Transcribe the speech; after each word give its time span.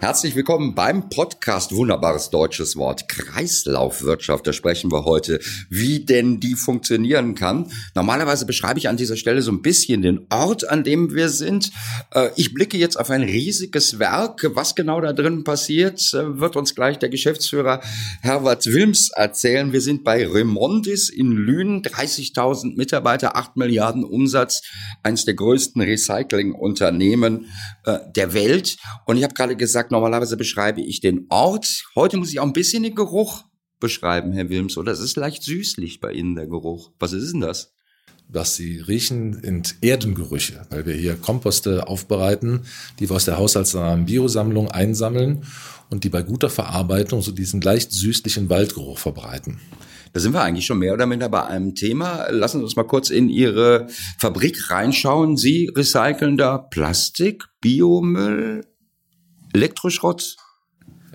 Herzlich 0.00 0.36
willkommen 0.36 0.76
beim 0.76 1.08
Podcast 1.08 1.74
Wunderbares 1.74 2.30
deutsches 2.30 2.76
Wort 2.76 3.08
Kreislaufwirtschaft. 3.08 4.46
Da 4.46 4.52
sprechen 4.52 4.92
wir 4.92 5.04
heute, 5.04 5.40
wie 5.70 6.04
denn 6.04 6.38
die 6.38 6.54
funktionieren 6.54 7.34
kann. 7.34 7.72
Normalerweise 7.96 8.46
beschreibe 8.46 8.78
ich 8.78 8.88
an 8.88 8.96
dieser 8.96 9.16
Stelle 9.16 9.42
so 9.42 9.50
ein 9.50 9.60
bisschen 9.60 10.02
den 10.02 10.24
Ort, 10.30 10.68
an 10.68 10.84
dem 10.84 11.14
wir 11.14 11.28
sind. 11.28 11.72
Äh, 12.14 12.30
ich 12.36 12.54
blicke 12.54 12.78
jetzt 12.78 12.94
auf 12.94 13.10
ein 13.10 13.24
riesiges 13.24 13.98
Werk. 13.98 14.48
Was 14.54 14.76
genau 14.76 15.00
da 15.00 15.12
drin 15.12 15.42
passiert, 15.42 15.98
äh, 16.14 16.38
wird 16.38 16.54
uns 16.54 16.76
gleich 16.76 17.00
der 17.00 17.08
Geschäftsführer 17.08 17.80
Herbert 18.22 18.66
Wilms 18.66 19.10
erzählen. 19.10 19.72
Wir 19.72 19.80
sind 19.80 20.04
bei 20.04 20.24
Remondis 20.24 21.08
in 21.08 21.32
Lünen, 21.32 21.82
30.000 21.82 22.76
Mitarbeiter, 22.76 23.36
8 23.36 23.56
Milliarden 23.56 24.04
Umsatz, 24.04 24.62
eines 25.02 25.24
der 25.24 25.34
größten 25.34 25.82
Recyclingunternehmen 25.82 27.46
äh, 27.84 27.98
der 28.14 28.32
Welt. 28.32 28.76
Und 29.04 29.16
ich 29.16 29.24
habe 29.24 29.34
gerade 29.34 29.56
gesagt, 29.56 29.88
normalerweise 29.98 30.36
beschreibe 30.36 30.80
ich 30.80 31.00
den 31.00 31.26
Ort. 31.28 31.84
Heute 31.96 32.18
muss 32.18 32.30
ich 32.30 32.38
auch 32.38 32.46
ein 32.46 32.52
bisschen 32.52 32.84
den 32.84 32.94
Geruch 32.94 33.44
beschreiben, 33.80 34.32
Herr 34.32 34.48
Wilms, 34.48 34.76
oder 34.76 34.92
es 34.92 35.00
ist 35.00 35.16
leicht 35.16 35.42
süßlich 35.42 36.00
bei 36.00 36.12
Ihnen 36.12 36.36
der 36.36 36.46
Geruch. 36.46 36.92
Was 37.00 37.12
ist 37.12 37.32
denn 37.32 37.40
das? 37.40 37.74
Was 38.28 38.54
Sie 38.54 38.78
riechen, 38.78 39.40
sind 39.42 39.76
Erdengerüche, 39.80 40.66
weil 40.70 40.86
wir 40.86 40.94
hier 40.94 41.16
Komposte 41.16 41.88
aufbereiten, 41.88 42.60
die 42.98 43.08
wir 43.08 43.16
aus 43.16 43.24
der 43.24 43.38
haushaltsnahen 43.38 44.04
Biosammlung 44.04 44.70
einsammeln 44.70 45.44
und 45.90 46.04
die 46.04 46.10
bei 46.10 46.22
guter 46.22 46.50
Verarbeitung 46.50 47.20
so 47.20 47.32
diesen 47.32 47.60
leicht 47.60 47.90
süßlichen 47.90 48.48
Waldgeruch 48.50 48.98
verbreiten. 48.98 49.58
Da 50.12 50.20
sind 50.20 50.32
wir 50.32 50.42
eigentlich 50.42 50.66
schon 50.66 50.78
mehr 50.78 50.94
oder 50.94 51.06
minder 51.06 51.28
bei 51.28 51.44
einem 51.44 51.74
Thema. 51.74 52.28
Lassen 52.30 52.58
Sie 52.58 52.64
uns 52.64 52.76
mal 52.76 52.84
kurz 52.84 53.10
in 53.10 53.28
Ihre 53.28 53.88
Fabrik 54.18 54.70
reinschauen. 54.70 55.36
Sie 55.36 55.70
recyceln 55.74 56.36
da 56.36 56.58
Plastik, 56.58 57.44
Biomüll, 57.60 58.64
Elektroschrott? 59.52 60.36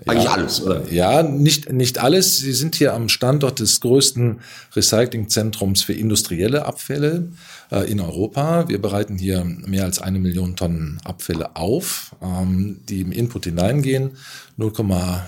Eigentlich 0.06 0.24
ja, 0.24 0.32
alles, 0.32 0.62
oder? 0.62 0.90
Ja, 0.90 1.22
nicht, 1.22 1.72
nicht 1.72 1.98
alles. 1.98 2.38
Sie 2.38 2.52
sind 2.52 2.74
hier 2.74 2.94
am 2.94 3.08
Standort 3.08 3.60
des 3.60 3.80
größten 3.80 4.40
Recyclingzentrums 4.74 5.82
für 5.82 5.94
industrielle 5.94 6.66
Abfälle 6.66 7.30
äh, 7.70 7.90
in 7.90 8.00
Europa. 8.00 8.68
Wir 8.68 8.82
bereiten 8.82 9.16
hier 9.16 9.44
mehr 9.44 9.84
als 9.84 10.00
eine 10.02 10.18
Million 10.18 10.56
Tonnen 10.56 11.00
Abfälle 11.04 11.56
auf, 11.56 12.16
ähm, 12.20 12.80
die 12.88 13.02
im 13.02 13.12
Input 13.12 13.44
hineingehen. 13.44 14.16
0, 14.56 14.72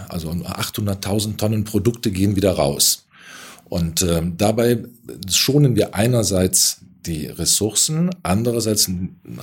also 0.08 0.30
800.000 0.30 1.36
Tonnen 1.36 1.64
Produkte 1.64 2.10
gehen 2.10 2.36
wieder 2.36 2.52
raus. 2.52 3.06
Und 3.68 4.02
äh, 4.02 4.22
dabei 4.36 4.84
schonen 5.30 5.74
wir 5.76 5.94
einerseits 5.94 6.82
die 7.06 7.26
Ressourcen. 7.26 8.10
Andererseits 8.22 8.90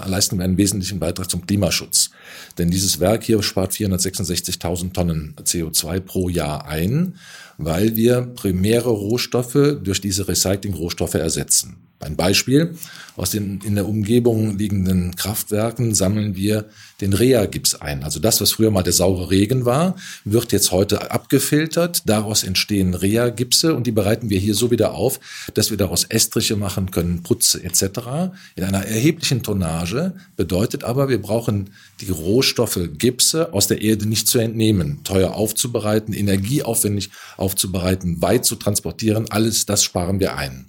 leisten 0.05 0.37
wir 0.37 0.45
einen 0.45 0.57
wesentlichen 0.57 0.99
Beitrag 0.99 1.29
zum 1.29 1.45
Klimaschutz. 1.45 2.11
Denn 2.57 2.69
dieses 2.69 2.99
Werk 2.99 3.23
hier 3.23 3.41
spart 3.43 3.73
466.000 3.73 4.93
Tonnen 4.93 5.35
CO2 5.43 5.99
pro 5.99 6.29
Jahr 6.29 6.67
ein, 6.67 7.15
weil 7.57 7.95
wir 7.95 8.21
primäre 8.21 8.89
Rohstoffe 8.89 9.77
durch 9.81 10.01
diese 10.01 10.27
Recycling-Rohstoffe 10.27 11.15
ersetzen. 11.15 11.82
Ein 12.03 12.15
Beispiel. 12.15 12.75
Aus 13.15 13.29
den 13.29 13.61
in 13.63 13.75
der 13.75 13.87
Umgebung 13.87 14.57
liegenden 14.57 15.15
Kraftwerken 15.15 15.93
sammeln 15.93 16.35
wir 16.35 16.65
den 16.99 17.13
Rea-Gips 17.13 17.75
ein. 17.75 18.03
Also 18.03 18.19
das, 18.19 18.41
was 18.41 18.53
früher 18.53 18.71
mal 18.71 18.81
der 18.81 18.93
saure 18.93 19.29
Regen 19.29 19.65
war, 19.65 19.95
wird 20.25 20.51
jetzt 20.51 20.71
heute 20.71 21.11
abgefiltert. 21.11 22.03
Daraus 22.05 22.43
entstehen 22.43 22.95
Rea-Gipse 22.95 23.75
und 23.75 23.85
die 23.85 23.91
bereiten 23.91 24.29
wir 24.29 24.39
hier 24.39 24.55
so 24.55 24.71
wieder 24.71 24.93
auf, 24.93 25.19
dass 25.53 25.69
wir 25.69 25.77
daraus 25.77 26.05
Estriche 26.05 26.55
machen 26.55 26.89
können, 26.89 27.21
Putze 27.21 27.63
etc. 27.63 28.33
In 28.55 28.63
einer 28.63 28.85
erheblichen 28.85 29.43
Tonnage. 29.43 30.13
Bedeutet 30.35 30.83
aber, 30.83 31.07
wir 31.07 31.21
brauchen 31.21 31.69
die 32.01 32.09
Rohstoffe 32.09 32.79
Gipse 32.97 33.53
aus 33.53 33.67
der 33.67 33.81
Erde 33.81 34.07
nicht 34.07 34.27
zu 34.27 34.39
entnehmen, 34.39 35.03
teuer 35.03 35.35
aufzubereiten, 35.35 36.13
energieaufwendig 36.13 37.11
aufzubereiten, 37.37 38.21
weit 38.21 38.45
zu 38.45 38.55
transportieren. 38.55 39.29
Alles 39.29 39.67
das 39.67 39.83
sparen 39.83 40.19
wir 40.19 40.35
ein. 40.35 40.65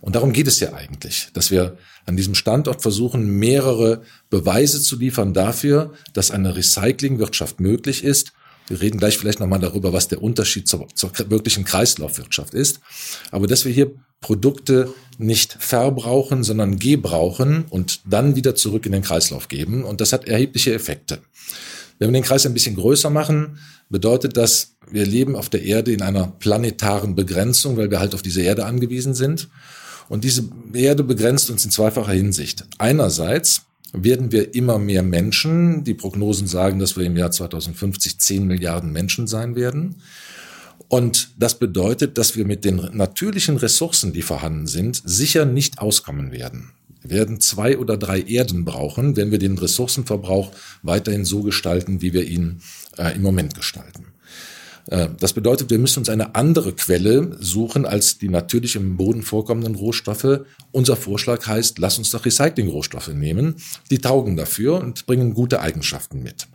Und 0.00 0.16
darum 0.16 0.32
geht 0.32 0.46
es 0.46 0.60
ja 0.60 0.72
eigentlich, 0.72 1.28
dass 1.34 1.50
wir 1.50 1.76
an 2.06 2.16
diesem 2.16 2.34
Standort 2.34 2.82
versuchen, 2.82 3.38
mehrere 3.38 4.02
Beweise 4.30 4.80
zu 4.80 4.96
liefern 4.96 5.34
dafür, 5.34 5.92
dass 6.12 6.30
eine 6.30 6.56
Recyclingwirtschaft 6.56 7.60
möglich 7.60 8.02
ist. 8.04 8.32
Wir 8.68 8.80
reden 8.80 8.98
gleich 8.98 9.18
vielleicht 9.18 9.40
nochmal 9.40 9.58
darüber, 9.58 9.92
was 9.92 10.08
der 10.08 10.22
Unterschied 10.22 10.68
zur, 10.68 10.88
zur 10.94 11.12
wirklichen 11.28 11.64
Kreislaufwirtschaft 11.64 12.54
ist. 12.54 12.80
Aber 13.30 13.46
dass 13.46 13.64
wir 13.64 13.72
hier 13.72 13.92
Produkte 14.20 14.92
nicht 15.18 15.56
verbrauchen, 15.58 16.44
sondern 16.44 16.78
gebrauchen 16.78 17.64
und 17.68 18.00
dann 18.04 18.36
wieder 18.36 18.54
zurück 18.54 18.86
in 18.86 18.92
den 18.92 19.02
Kreislauf 19.02 19.48
geben. 19.48 19.84
Und 19.84 20.00
das 20.00 20.12
hat 20.12 20.26
erhebliche 20.26 20.72
Effekte. 20.72 21.18
Wenn 21.98 22.08
wir 22.08 22.20
den 22.20 22.24
Kreis 22.24 22.46
ein 22.46 22.54
bisschen 22.54 22.76
größer 22.76 23.10
machen, 23.10 23.58
bedeutet 23.90 24.36
das, 24.36 24.76
wir 24.90 25.04
leben 25.04 25.36
auf 25.36 25.48
der 25.48 25.62
Erde 25.62 25.92
in 25.92 26.02
einer 26.02 26.28
planetaren 26.28 27.14
Begrenzung, 27.14 27.76
weil 27.76 27.90
wir 27.90 28.00
halt 28.00 28.14
auf 28.14 28.22
diese 28.22 28.42
Erde 28.42 28.64
angewiesen 28.64 29.14
sind. 29.14 29.48
Und 30.10 30.24
diese 30.24 30.48
Erde 30.74 31.04
begrenzt 31.04 31.50
uns 31.50 31.64
in 31.64 31.70
zweifacher 31.70 32.12
Hinsicht. 32.12 32.64
Einerseits 32.78 33.62
werden 33.92 34.32
wir 34.32 34.56
immer 34.56 34.76
mehr 34.76 35.04
Menschen. 35.04 35.84
Die 35.84 35.94
Prognosen 35.94 36.48
sagen, 36.48 36.80
dass 36.80 36.96
wir 36.96 37.06
im 37.06 37.16
Jahr 37.16 37.30
2050 37.30 38.18
10 38.18 38.44
Milliarden 38.44 38.90
Menschen 38.90 39.28
sein 39.28 39.54
werden. 39.54 40.02
Und 40.88 41.30
das 41.38 41.60
bedeutet, 41.60 42.18
dass 42.18 42.34
wir 42.34 42.44
mit 42.44 42.64
den 42.64 42.88
natürlichen 42.92 43.56
Ressourcen, 43.56 44.12
die 44.12 44.22
vorhanden 44.22 44.66
sind, 44.66 45.00
sicher 45.04 45.44
nicht 45.44 45.78
auskommen 45.78 46.32
werden. 46.32 46.72
Wir 47.02 47.18
werden 47.18 47.38
zwei 47.38 47.78
oder 47.78 47.96
drei 47.96 48.20
Erden 48.20 48.64
brauchen, 48.64 49.14
wenn 49.14 49.30
wir 49.30 49.38
den 49.38 49.56
Ressourcenverbrauch 49.58 50.50
weiterhin 50.82 51.24
so 51.24 51.44
gestalten, 51.44 52.02
wie 52.02 52.12
wir 52.12 52.24
ihn 52.24 52.62
äh, 52.98 53.14
im 53.14 53.22
Moment 53.22 53.54
gestalten. 53.54 54.06
Äh, 54.86 55.08
das 55.18 55.32
bedeutet, 55.32 55.70
wir 55.70 55.78
müssen 55.78 56.00
uns 56.00 56.08
eine 56.08 56.34
andere 56.34 56.72
Quelle 56.72 57.36
suchen 57.40 57.86
als 57.86 58.18
die 58.18 58.28
natürlich 58.28 58.76
im 58.76 58.96
Boden 58.96 59.22
vorkommenden 59.22 59.74
Rohstoffe. 59.74 60.40
Unser 60.72 60.96
Vorschlag 60.96 61.46
heißt, 61.46 61.78
lass 61.78 61.98
uns 61.98 62.10
doch 62.10 62.24
Recyclingrohstoffe 62.24 63.08
nehmen. 63.08 63.56
Die 63.90 63.98
taugen 63.98 64.36
dafür 64.36 64.78
und 64.80 65.06
bringen 65.06 65.34
gute 65.34 65.60
Eigenschaften 65.60 66.22
mit. 66.22 66.48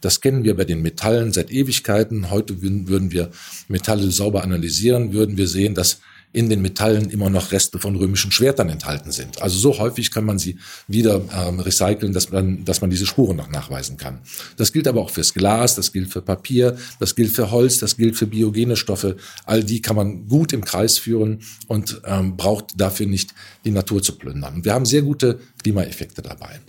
Das 0.00 0.20
kennen 0.20 0.44
wir 0.44 0.56
bei 0.56 0.64
den 0.64 0.82
Metallen 0.82 1.32
seit 1.32 1.50
Ewigkeiten. 1.50 2.30
Heute 2.30 2.62
würden 2.62 3.10
wir 3.10 3.30
Metalle 3.68 4.10
sauber 4.10 4.42
analysieren, 4.44 5.12
würden 5.12 5.36
wir 5.36 5.48
sehen, 5.48 5.74
dass 5.74 6.00
in 6.36 6.50
den 6.50 6.60
Metallen 6.60 7.08
immer 7.08 7.30
noch 7.30 7.50
Reste 7.50 7.78
von 7.78 7.96
römischen 7.96 8.30
Schwertern 8.30 8.68
enthalten 8.68 9.10
sind. 9.10 9.40
Also 9.40 9.58
so 9.58 9.78
häufig 9.78 10.10
kann 10.10 10.26
man 10.26 10.38
sie 10.38 10.58
wieder 10.86 11.22
ähm, 11.34 11.60
recyceln, 11.60 12.12
dass 12.12 12.30
man, 12.30 12.62
dass 12.66 12.82
man 12.82 12.90
diese 12.90 13.06
Spuren 13.06 13.38
noch 13.38 13.48
nachweisen 13.48 13.96
kann. 13.96 14.18
Das 14.58 14.70
gilt 14.70 14.86
aber 14.86 15.00
auch 15.00 15.08
fürs 15.08 15.32
Glas, 15.32 15.76
das 15.76 15.92
gilt 15.92 16.12
für 16.12 16.20
Papier, 16.20 16.76
das 17.00 17.14
gilt 17.14 17.30
für 17.30 17.50
Holz, 17.50 17.78
das 17.78 17.96
gilt 17.96 18.18
für 18.18 18.26
biogene 18.26 18.76
Stoffe. 18.76 19.16
All 19.46 19.64
die 19.64 19.80
kann 19.80 19.96
man 19.96 20.28
gut 20.28 20.52
im 20.52 20.62
Kreis 20.62 20.98
führen 20.98 21.40
und 21.68 22.02
ähm, 22.04 22.36
braucht 22.36 22.78
dafür 22.78 23.06
nicht 23.06 23.32
die 23.64 23.70
Natur 23.70 24.02
zu 24.02 24.18
plündern. 24.18 24.62
Wir 24.62 24.74
haben 24.74 24.84
sehr 24.84 25.00
gute 25.00 25.38
Klimaeffekte 25.62 26.20
dabei. 26.20 26.60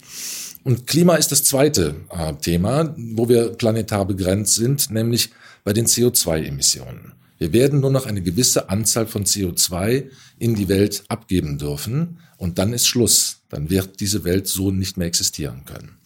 Und 0.64 0.88
Klima 0.88 1.16
ist 1.16 1.34
das 1.34 1.44
zweite 1.44 1.96
äh, 2.10 2.34
Thema, 2.36 2.96
wo 2.96 3.28
wir 3.28 3.50
planetar 3.50 4.06
begrenzt 4.06 4.56
sind, 4.56 4.90
nämlich 4.92 5.30
bei 5.66 5.74
den 5.74 5.88
CO2-Emissionen. 5.88 7.17
Wir 7.38 7.54
werden 7.54 7.80
nur 7.80 7.92
noch 7.92 8.06
eine 8.06 8.22
gewisse 8.22 8.70
Anzahl 8.70 9.08
von 9.08 9.26
CO2 9.26 10.06
in 10.40 10.56
die 10.56 10.70
Welt 10.70 11.04
abgeben 11.08 11.58
dürfen 11.58 12.20
und 12.38 12.58
dann 12.58 12.74
ist 12.74 12.88
Schluss. 12.88 13.42
Dann 13.50 13.70
wird 13.70 14.00
diese 14.00 14.24
Welt 14.24 14.48
so 14.48 14.72
nicht 14.72 14.98
mehr 14.98 15.08
existieren 15.08 15.64
können. 15.66 15.98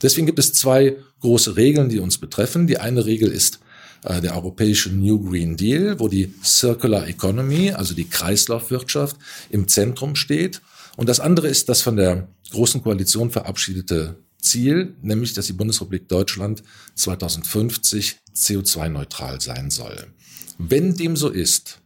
Deswegen 0.00 0.26
gibt 0.26 0.38
es 0.38 0.52
zwei 0.52 0.96
große 1.20 1.56
Regeln, 1.56 1.88
die 1.88 2.00
uns 2.00 2.18
betreffen. 2.18 2.66
Die 2.66 2.78
eine 2.78 3.06
Regel 3.06 3.30
ist 3.30 3.60
äh, 4.04 4.20
der 4.20 4.34
europäische 4.34 4.90
New 4.90 5.20
Green 5.22 5.56
Deal, 5.56 6.00
wo 6.00 6.08
die 6.08 6.34
Circular 6.42 7.06
Economy, 7.06 7.70
also 7.70 7.94
die 7.94 8.08
Kreislaufwirtschaft, 8.08 9.16
im 9.50 9.68
Zentrum 9.68 10.16
steht. 10.16 10.60
Und 10.96 11.08
das 11.08 11.20
andere 11.20 11.48
ist 11.48 11.68
das 11.68 11.82
von 11.82 11.96
der 11.96 12.28
Großen 12.50 12.82
Koalition 12.82 13.30
verabschiedete 13.30 14.16
Ziel, 14.38 14.94
nämlich 15.00 15.32
dass 15.32 15.46
die 15.46 15.52
Bundesrepublik 15.52 16.08
Deutschland 16.08 16.62
2050 16.96 18.18
CO2-neutral 18.34 19.40
sein 19.40 19.70
soll. 19.70 20.08
Wenn 20.68 20.94
dem 20.94 21.16
so 21.16 21.28
ist, 21.28 21.80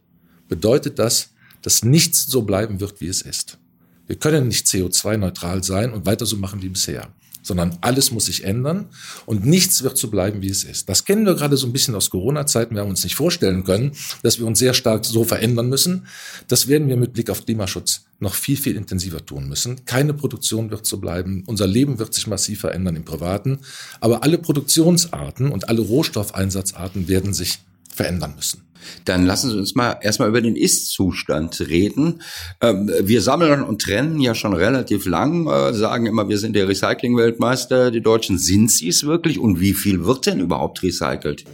bedeutet 0.47 0.99
das, 0.99 1.31
dass 1.63 1.83
nichts 1.83 2.27
so 2.27 2.43
bleiben 2.43 2.79
wird, 2.79 3.01
wie 3.01 3.07
es 3.07 3.23
ist. 3.23 3.57
Wir 4.05 4.17
können 4.17 4.47
nicht 4.47 4.67
CO2-neutral 4.67 5.63
sein 5.63 5.91
und 5.91 6.05
weiter 6.05 6.27
so 6.27 6.37
machen 6.37 6.61
wie 6.61 6.69
bisher. 6.69 7.09
sondern 7.41 7.77
alles 7.79 8.11
muss 8.11 8.25
sich 8.25 8.43
ändern 8.43 8.89
und 9.25 9.45
nichts 9.45 9.81
wird 9.81 9.97
so 9.97 10.09
bleiben, 10.09 10.41
wie 10.41 10.49
es 10.49 10.65
ist. 10.65 10.89
Das 10.89 11.05
kennen 11.05 11.25
wir 11.25 11.33
gerade 11.33 11.55
so 11.55 11.65
ein 11.65 11.71
bisschen 11.71 11.95
aus 11.95 12.09
Corona-Zeiten. 12.09 12.75
Wir 12.75 12.81
haben 12.81 12.89
uns 12.89 13.05
nicht 13.05 13.15
vorstellen 13.15 13.63
können, 13.63 13.93
dass 14.21 14.37
wir 14.37 14.45
uns 14.45 14.59
sehr 14.59 14.73
stark 14.73 15.05
so 15.05 15.23
verändern 15.23 15.69
müssen. 15.69 16.07
Das 16.49 16.67
werden 16.67 16.89
wir 16.89 16.97
mit 16.97 17.13
Blick 17.13 17.29
auf 17.29 17.45
Klimaschutz 17.45 18.03
noch 18.19 18.33
viel, 18.33 18.57
viel 18.57 18.75
intensiver 18.75 19.25
tun 19.25 19.47
müssen. 19.47 19.85
Keine 19.85 20.13
Produktion 20.13 20.69
wird 20.71 20.85
so 20.85 20.97
bleiben. 20.97 21.43
Unser 21.47 21.67
Leben 21.67 21.99
wird 21.99 22.13
sich 22.13 22.27
massiv 22.27 22.59
verändern 22.59 22.97
im 22.97 23.05
Privaten. 23.05 23.59
Aber 24.01 24.23
alle 24.23 24.39
Produktionsarten 24.39 25.49
und 25.49 25.69
alle 25.69 25.81
Rohstoffeinsatzarten 25.81 27.07
werden 27.07 27.33
sich 27.33 27.59
verändern 27.97 28.33
müssen. 28.35 28.66
Dann 29.05 29.25
lassen 29.25 29.51
Sie 29.51 29.57
uns 29.57 29.75
mal 29.75 29.97
erstmal 30.01 30.29
über 30.29 30.41
den 30.41 30.55
Ist-Zustand 30.55 31.61
reden. 31.61 32.21
Ähm, 32.61 32.91
wir 33.01 33.21
sammeln 33.21 33.63
und 33.63 33.81
trennen 33.81 34.19
ja 34.19 34.35
schon 34.35 34.53
relativ 34.53 35.05
lang, 35.05 35.47
äh, 35.47 35.73
sagen 35.73 36.05
immer, 36.05 36.27
wir 36.29 36.37
sind 36.37 36.55
der 36.55 36.67
Recycling-Weltmeister. 36.67 37.91
Die 37.91 38.01
Deutschen 38.01 38.37
sind 38.37 38.71
sie 38.71 38.89
es 38.89 39.05
wirklich? 39.05 39.39
Und 39.39 39.59
wie 39.59 39.73
viel 39.73 40.05
wird 40.05 40.25
denn 40.25 40.39
überhaupt 40.39 40.83
recycelt? 40.83 41.45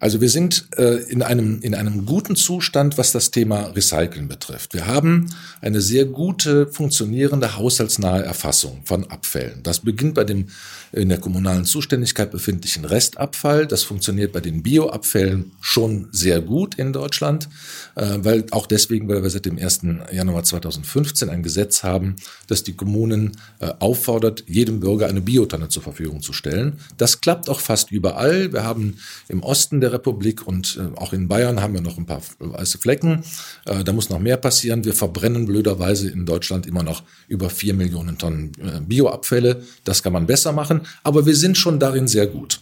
Also 0.00 0.20
wir 0.20 0.28
sind 0.28 0.68
äh, 0.76 1.02
in, 1.08 1.22
einem, 1.22 1.60
in 1.60 1.74
einem 1.74 2.06
guten 2.06 2.36
Zustand, 2.36 2.98
was 2.98 3.10
das 3.10 3.32
Thema 3.32 3.72
Recyceln 3.74 4.28
betrifft. 4.28 4.74
Wir 4.74 4.86
haben 4.86 5.26
eine 5.60 5.80
sehr 5.80 6.04
gute, 6.04 6.68
funktionierende 6.68 7.56
haushaltsnahe 7.56 8.22
Erfassung 8.22 8.82
von 8.84 9.10
Abfällen. 9.10 9.62
Das 9.64 9.80
beginnt 9.80 10.14
bei 10.14 10.24
dem 10.24 10.46
in 10.92 11.08
der 11.08 11.18
kommunalen 11.18 11.64
Zuständigkeit 11.64 12.30
befindlichen 12.30 12.84
Restabfall. 12.84 13.66
Das 13.66 13.82
funktioniert 13.82 14.32
bei 14.32 14.40
den 14.40 14.62
Bioabfällen 14.62 15.52
schon 15.60 16.08
sehr 16.12 16.40
gut 16.40 16.76
in 16.76 16.92
Deutschland, 16.92 17.48
äh, 17.96 18.18
weil 18.18 18.46
auch 18.52 18.66
deswegen, 18.66 19.08
weil 19.08 19.22
wir 19.22 19.30
seit 19.30 19.46
dem 19.46 19.58
1. 19.58 19.80
Januar 20.12 20.44
2015 20.44 21.28
ein 21.28 21.42
Gesetz 21.42 21.82
haben, 21.82 22.16
das 22.46 22.62
die 22.62 22.74
Kommunen 22.74 23.32
äh, 23.58 23.72
auffordert, 23.80 24.44
jedem 24.46 24.80
Bürger 24.80 25.08
eine 25.08 25.20
Biotonne 25.20 25.68
zur 25.68 25.82
Verfügung 25.82 26.22
zu 26.22 26.32
stellen. 26.32 26.78
Das 26.96 27.20
klappt 27.20 27.50
auch 27.50 27.60
fast 27.60 27.90
überall. 27.90 28.52
Wir 28.52 28.62
haben 28.62 28.98
im 29.28 29.42
Osten 29.42 29.80
der 29.80 29.87
Republik 29.92 30.46
und 30.46 30.78
äh, 30.80 30.96
auch 30.98 31.12
in 31.12 31.28
Bayern 31.28 31.60
haben 31.60 31.74
wir 31.74 31.80
noch 31.80 31.98
ein 31.98 32.06
paar 32.06 32.22
weiße 32.38 32.78
Flecken. 32.78 33.22
Da 33.64 33.92
muss 33.92 34.10
noch 34.10 34.18
mehr 34.18 34.36
passieren. 34.36 34.84
Wir 34.84 34.94
verbrennen 34.94 35.46
blöderweise 35.46 36.08
in 36.08 36.26
Deutschland 36.26 36.66
immer 36.66 36.82
noch 36.82 37.02
über 37.28 37.50
vier 37.50 37.74
Millionen 37.74 38.18
Tonnen 38.18 38.52
Bioabfälle. 38.86 39.62
Das 39.84 40.02
kann 40.02 40.12
man 40.12 40.26
besser 40.26 40.52
machen 40.52 40.82
aber 41.02 41.24
wir 41.24 41.34
sind 41.34 41.56
schon 41.56 41.78
darin 41.78 42.06
sehr 42.06 42.26
gut. 42.26 42.60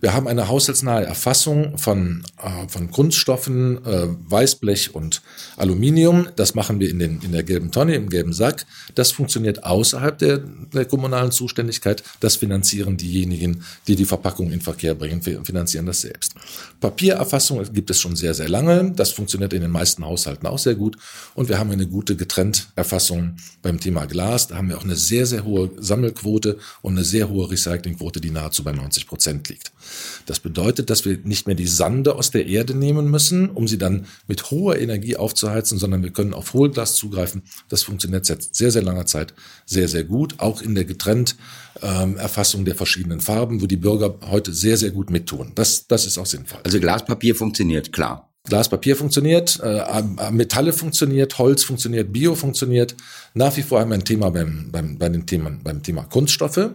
Wir 0.00 0.14
haben 0.14 0.28
eine 0.28 0.46
haushaltsnahe 0.46 1.04
Erfassung 1.04 1.76
von, 1.76 2.22
äh, 2.40 2.68
von 2.68 2.90
Kunststoffen, 2.92 3.84
äh, 3.84 4.06
Weißblech 4.30 4.94
und 4.94 5.22
Aluminium. 5.56 6.28
Das 6.36 6.54
machen 6.54 6.78
wir 6.78 6.88
in, 6.88 7.00
den, 7.00 7.20
in 7.22 7.32
der 7.32 7.42
gelben 7.42 7.72
Tonne, 7.72 7.96
im 7.96 8.08
gelben 8.08 8.32
Sack. 8.32 8.64
Das 8.94 9.10
funktioniert 9.10 9.64
außerhalb 9.64 10.16
der, 10.16 10.38
der 10.38 10.84
kommunalen 10.84 11.32
Zuständigkeit. 11.32 12.04
Das 12.20 12.36
finanzieren 12.36 12.96
diejenigen, 12.96 13.64
die 13.88 13.96
die 13.96 14.04
Verpackung 14.04 14.52
in 14.52 14.60
Verkehr 14.60 14.94
bringen, 14.94 15.20
finanzieren 15.20 15.86
das 15.86 16.02
selbst. 16.02 16.34
Papiererfassung 16.80 17.64
gibt 17.72 17.90
es 17.90 18.00
schon 18.00 18.14
sehr, 18.14 18.34
sehr 18.34 18.48
lange. 18.48 18.92
Das 18.92 19.10
funktioniert 19.10 19.52
in 19.52 19.62
den 19.62 19.72
meisten 19.72 20.04
Haushalten 20.04 20.46
auch 20.46 20.58
sehr 20.58 20.76
gut. 20.76 20.96
Und 21.34 21.48
wir 21.48 21.58
haben 21.58 21.72
eine 21.72 21.88
gute 21.88 22.14
Getrennterfassung 22.14 23.34
beim 23.62 23.80
Thema 23.80 24.06
Glas. 24.06 24.46
Da 24.46 24.56
haben 24.56 24.68
wir 24.68 24.78
auch 24.78 24.84
eine 24.84 24.96
sehr, 24.96 25.26
sehr 25.26 25.44
hohe 25.44 25.70
Sammelquote 25.76 26.58
und 26.82 26.92
eine 26.92 27.04
sehr 27.04 27.28
hohe 27.28 27.50
Recyclingquote, 27.50 28.20
die 28.20 28.30
nahezu 28.30 28.62
bei 28.62 28.70
90 28.70 29.08
Prozent 29.08 29.48
liegt. 29.48 29.72
Das 30.26 30.40
bedeutet, 30.40 30.90
dass 30.90 31.04
wir 31.04 31.18
nicht 31.24 31.46
mehr 31.46 31.56
die 31.56 31.66
Sande 31.66 32.14
aus 32.14 32.30
der 32.30 32.46
Erde 32.46 32.74
nehmen 32.74 33.10
müssen, 33.10 33.50
um 33.50 33.66
sie 33.66 33.78
dann 33.78 34.06
mit 34.26 34.50
hoher 34.50 34.78
Energie 34.78 35.16
aufzuheizen, 35.16 35.78
sondern 35.78 36.02
wir 36.02 36.10
können 36.10 36.34
auf 36.34 36.52
Hohlglas 36.52 36.96
zugreifen. 36.96 37.42
Das 37.68 37.82
funktioniert 37.82 38.26
seit 38.26 38.54
sehr, 38.54 38.70
sehr 38.70 38.82
langer 38.82 39.06
Zeit 39.06 39.34
sehr, 39.66 39.88
sehr 39.88 40.04
gut, 40.04 40.34
auch 40.38 40.62
in 40.62 40.74
der 40.74 40.84
Getrennterfassung 40.84 42.60
ähm, 42.60 42.64
der 42.64 42.74
verschiedenen 42.74 43.20
Farben, 43.20 43.62
wo 43.62 43.66
die 43.66 43.76
Bürger 43.76 44.18
heute 44.30 44.52
sehr, 44.52 44.76
sehr 44.76 44.90
gut 44.90 45.10
mittun. 45.10 45.52
Das, 45.54 45.86
das 45.86 46.06
ist 46.06 46.18
auch 46.18 46.26
sinnvoll. 46.26 46.60
Also 46.64 46.80
Glaspapier 46.80 47.34
funktioniert, 47.34 47.92
klar. 47.92 48.28
Glaspapier 48.48 48.96
funktioniert, 48.96 49.60
äh, 49.62 50.02
Metalle 50.30 50.72
funktioniert, 50.72 51.38
Holz 51.38 51.64
funktioniert, 51.64 52.12
Bio 52.12 52.34
funktioniert. 52.34 52.94
Nach 53.34 53.54
wie 53.56 53.62
vor 53.62 53.80
haben 53.80 53.90
wir 53.90 53.96
ein 53.96 54.04
Thema 54.04 54.30
beim, 54.30 54.70
beim, 54.72 54.98
bei 54.98 55.08
den 55.08 55.26
Themen, 55.26 55.60
beim 55.62 55.82
Thema 55.82 56.04
Kunststoffe. 56.04 56.70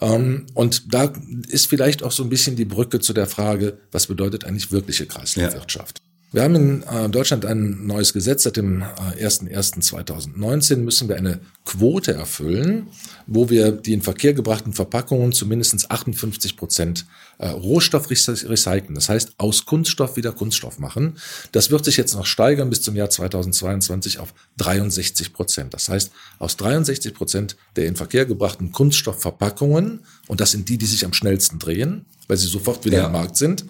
Ähm, 0.00 0.46
und 0.54 0.94
da 0.94 1.12
ist 1.48 1.66
vielleicht 1.66 2.02
auch 2.02 2.12
so 2.12 2.22
ein 2.22 2.28
bisschen 2.28 2.56
die 2.56 2.64
Brücke 2.64 3.00
zu 3.00 3.12
der 3.12 3.26
Frage, 3.26 3.78
was 3.92 4.06
bedeutet 4.06 4.44
eigentlich 4.44 4.72
wirkliche 4.72 5.06
Kreislaufwirtschaft? 5.06 5.98
Ja. 5.98 6.04
Wir 6.34 6.42
haben 6.42 6.54
in 6.56 6.82
äh, 6.82 7.08
Deutschland 7.08 7.46
ein 7.46 7.86
neues 7.86 8.12
Gesetz. 8.12 8.42
Seit 8.42 8.56
dem 8.56 8.82
01.01.2019 8.82 10.72
äh, 10.72 10.76
müssen 10.78 11.08
wir 11.08 11.16
eine 11.16 11.38
Quote 11.64 12.12
erfüllen, 12.12 12.88
wo 13.26 13.48
wir 13.48 13.72
die 13.72 13.94
in 13.94 14.02
Verkehr 14.02 14.34
gebrachten 14.34 14.74
Verpackungen 14.74 15.32
zu 15.32 15.46
mindestens 15.46 15.90
58 15.90 16.58
Prozent 16.58 17.06
äh, 17.38 17.48
Rohstoff 17.48 18.10
recyceln. 18.10 18.94
Das 18.94 19.08
heißt, 19.08 19.32
aus 19.38 19.64
Kunststoff 19.64 20.16
wieder 20.16 20.32
Kunststoff 20.32 20.78
machen. 20.78 21.16
Das 21.52 21.70
wird 21.70 21.86
sich 21.86 21.96
jetzt 21.96 22.14
noch 22.14 22.26
steigern 22.26 22.68
bis 22.68 22.82
zum 22.82 22.94
Jahr 22.96 23.08
2022 23.08 24.18
auf 24.18 24.34
63 24.58 25.32
Prozent. 25.32 25.72
Das 25.72 25.88
heißt, 25.88 26.12
aus 26.38 26.58
63 26.58 27.14
Prozent 27.14 27.56
der 27.76 27.86
in 27.86 27.96
Verkehr 27.96 28.26
gebrachten 28.26 28.70
Kunststoffverpackungen, 28.70 30.00
und 30.28 30.40
das 30.42 30.50
sind 30.50 30.68
die, 30.68 30.76
die 30.76 30.86
sich 30.86 31.06
am 31.06 31.14
schnellsten 31.14 31.58
drehen, 31.58 32.04
weil 32.28 32.36
sie 32.36 32.46
sofort 32.46 32.84
wieder 32.84 32.98
ja. 32.98 33.06
im 33.06 33.12
Markt 33.12 33.36
sind, 33.36 33.64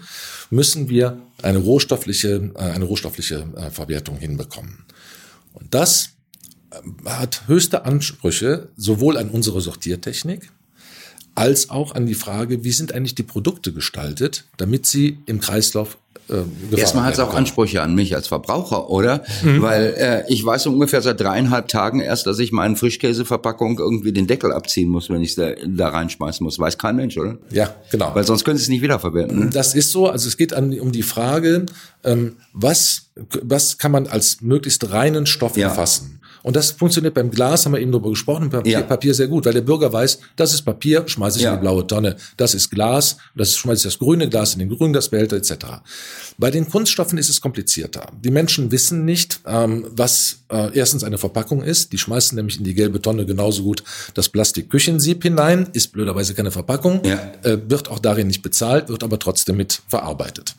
müssen 0.51 0.89
wir 0.89 1.23
eine 1.43 1.59
rohstoffliche, 1.59 2.51
äh, 2.57 2.59
eine 2.59 2.87
rohstoffliche 2.87 3.47
äh, 3.57 3.71
Verwertung 3.71 4.17
hinbekommen. 4.17 4.85
Und 5.53 5.73
das 5.75 6.14
hat 7.05 7.47
höchste 7.47 7.85
Ansprüche 7.85 8.69
sowohl 8.77 9.17
an 9.17 9.31
unsere 9.31 9.61
Sortiertechnik 9.61 10.51
als 11.35 11.71
auch 11.71 11.95
an 11.95 12.07
die 12.07 12.15
Frage, 12.15 12.65
wie 12.65 12.71
sind 12.71 12.95
eigentlich 12.95 13.15
die 13.15 13.25
Produkte 13.25 13.73
gestaltet, 13.73 14.45
damit 14.57 14.87
sie 14.87 15.19
im 15.27 15.41
Kreislauf 15.41 15.99
äh, 16.29 16.77
Erstmal 16.77 17.05
hat 17.05 17.15
es 17.15 17.21
auch 17.21 17.35
Ansprüche 17.35 17.83
an 17.83 17.95
mich 17.95 18.15
als 18.15 18.29
Verbraucher, 18.29 18.89
oder? 18.89 19.23
Mhm. 19.43 19.61
Weil 19.61 19.95
äh, 19.99 20.33
ich 20.33 20.45
weiß 20.45 20.67
ungefähr 20.69 21.03
seit 21.03 21.21
dreieinhalb 21.21 21.69
Tagen 21.69 22.01
erst, 22.01 22.27
dass 22.27 22.39
ich 22.39 22.51
meinen 22.51 22.77
Frischkäseverpackung 22.77 23.79
irgendwie 23.79 24.13
den 24.13 24.27
Deckel 24.27 24.53
abziehen 24.53 24.89
muss, 24.89 25.11
wenn 25.11 25.23
ich 25.23 25.35
da, 25.35 25.51
da 25.67 25.89
reinschmeißen 25.89 26.43
muss. 26.43 26.59
Weiß 26.59 26.79
kein 26.79 26.97
Mensch, 26.97 27.19
oder? 27.19 27.37
Ja, 27.51 27.75
genau. 27.91 28.15
Weil 28.15 28.25
sonst 28.25 28.45
können 28.45 28.57
sie 28.57 28.63
es 28.63 28.69
nicht 28.71 28.81
wiederverwerten. 28.81 29.39
Ne? 29.39 29.51
Das 29.51 29.75
ist 29.75 29.91
so. 29.91 30.09
Also 30.09 30.29
es 30.29 30.39
geht 30.39 30.55
an, 30.55 30.79
um 30.81 30.93
die 30.93 31.03
Frage, 31.03 31.67
ähm, 32.05 32.37
was, 32.55 33.11
was 33.43 33.77
kann 33.77 33.93
man 33.93 34.07
als 34.07 34.41
möglichst 34.41 34.91
reinen 34.91 35.27
Stoff 35.27 35.59
ja. 35.59 35.69
erfassen? 35.69 36.14
Und 36.45 36.57
das 36.57 36.73
funktioniert 36.73 37.15
beim 37.15 37.31
Glas, 37.31 37.65
haben 37.65 37.73
wir 37.73 37.81
eben 37.81 37.91
darüber 37.91 38.11
gesprochen, 38.11 38.51
Papier, 38.51 38.73
ja. 38.73 38.83
Papier 38.83 39.15
sehr 39.15 39.29
gut, 39.29 39.47
weil 39.47 39.55
der 39.55 39.63
Bürger 39.63 39.91
weiß, 39.91 40.19
das 40.37 40.53
ist 40.53 40.61
Papier, 40.61 41.03
schmeiße 41.07 41.39
ich 41.39 41.45
ja. 41.45 41.55
in 41.55 41.57
die 41.57 41.63
blaue 41.63 41.87
Tonne. 41.87 42.17
Das 42.37 42.55
ist 42.55 42.71
Glas, 42.71 43.17
das 43.35 43.57
schmeiße 43.57 43.79
ich 43.79 43.95
das 43.95 43.99
grüne 43.99 44.29
Glas 44.29 44.53
in 44.53 44.59
den 44.59 44.69
grünen 44.69 44.93
Glasbehälter 44.93 45.37
etc. 45.37 45.55
Bei 46.37 46.51
den 46.51 46.69
Kunststoffen 46.69 47.17
ist 47.17 47.31
es 47.31 47.41
komplizierter. 47.41 48.09
Die 48.23 48.31
Menschen 48.31 48.71
wissen 48.71 49.07
nicht, 49.07 49.41
ähm, 49.47 49.87
was 49.91 50.41
äh, 50.51 50.77
erstens 50.77 51.03
eine 51.03 51.17
Verpackung 51.17 51.63
ist. 51.63 51.95
Die 51.95 51.99
schmeißen 51.99 52.37
nämlich 52.37 52.59
in 52.59 52.65
die 52.65 52.75
gelbe 52.75 53.01
Tonne 53.01 53.25
genauso 53.25 53.63
gut 53.63 53.83
das 54.13 54.29
Plastik-Küchensieb 54.29 55.23
hinein, 55.23 55.71
ist 55.73 55.93
blöderweise 55.93 56.35
keine 56.35 56.51
Verpackung, 56.51 57.01
ja. 57.05 57.33
äh, 57.43 57.57
wird 57.71 57.91
auch 57.91 58.01
darin 58.01 58.27
nicht 58.27 58.43
bezahlt, 58.43 58.91
wird 58.91 59.03
aber 59.03 59.19
trotzdem 59.19 59.57
mit 59.57 59.81
verarbeitet. 59.89 60.57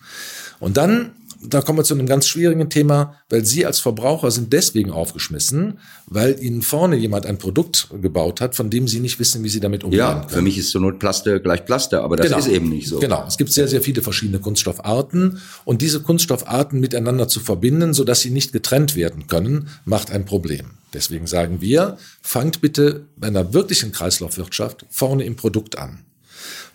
Und 0.59 0.77
dann 0.77 1.11
da 1.49 1.61
kommen 1.61 1.79
wir 1.79 1.83
zu 1.83 1.93
einem 1.93 2.07
ganz 2.07 2.27
schwierigen 2.27 2.69
Thema, 2.69 3.15
weil 3.29 3.45
Sie 3.45 3.65
als 3.65 3.79
Verbraucher 3.79 4.31
sind 4.31 4.53
deswegen 4.53 4.91
aufgeschmissen, 4.91 5.79
weil 6.07 6.41
Ihnen 6.41 6.61
vorne 6.61 6.95
jemand 6.95 7.25
ein 7.25 7.37
Produkt 7.37 7.89
gebaut 8.01 8.41
hat, 8.41 8.55
von 8.55 8.69
dem 8.69 8.87
Sie 8.87 8.99
nicht 8.99 9.19
wissen, 9.19 9.43
wie 9.43 9.49
Sie 9.49 9.59
damit 9.59 9.83
umgehen 9.83 9.99
ja, 9.99 10.13
können. 10.19 10.29
für 10.29 10.41
mich 10.41 10.57
ist 10.57 10.71
zur 10.71 10.81
Not 10.81 10.99
Plaste 10.99 11.39
gleich 11.41 11.65
Plaste, 11.65 12.01
aber 12.01 12.15
das 12.15 12.27
genau. 12.27 12.39
ist 12.39 12.47
eben 12.47 12.69
nicht 12.69 12.87
so. 12.87 12.99
Genau, 12.99 13.25
es 13.27 13.37
gibt 13.37 13.51
sehr, 13.51 13.67
sehr 13.67 13.81
viele 13.81 14.01
verschiedene 14.01 14.39
Kunststoffarten 14.39 15.39
und 15.63 15.81
diese 15.81 16.01
Kunststoffarten 16.01 16.79
miteinander 16.79 17.27
zu 17.27 17.39
verbinden, 17.39 17.93
sodass 17.93 18.21
sie 18.21 18.31
nicht 18.31 18.53
getrennt 18.53 18.95
werden 18.95 19.27
können, 19.27 19.69
macht 19.85 20.11
ein 20.11 20.25
Problem. 20.25 20.71
Deswegen 20.93 21.27
sagen 21.27 21.59
wir, 21.61 21.97
fangt 22.21 22.61
bitte 22.61 23.07
bei 23.17 23.27
einer 23.27 23.53
wirklichen 23.53 23.91
Kreislaufwirtschaft 23.91 24.85
vorne 24.89 25.25
im 25.25 25.35
Produkt 25.35 25.77
an. 25.77 26.05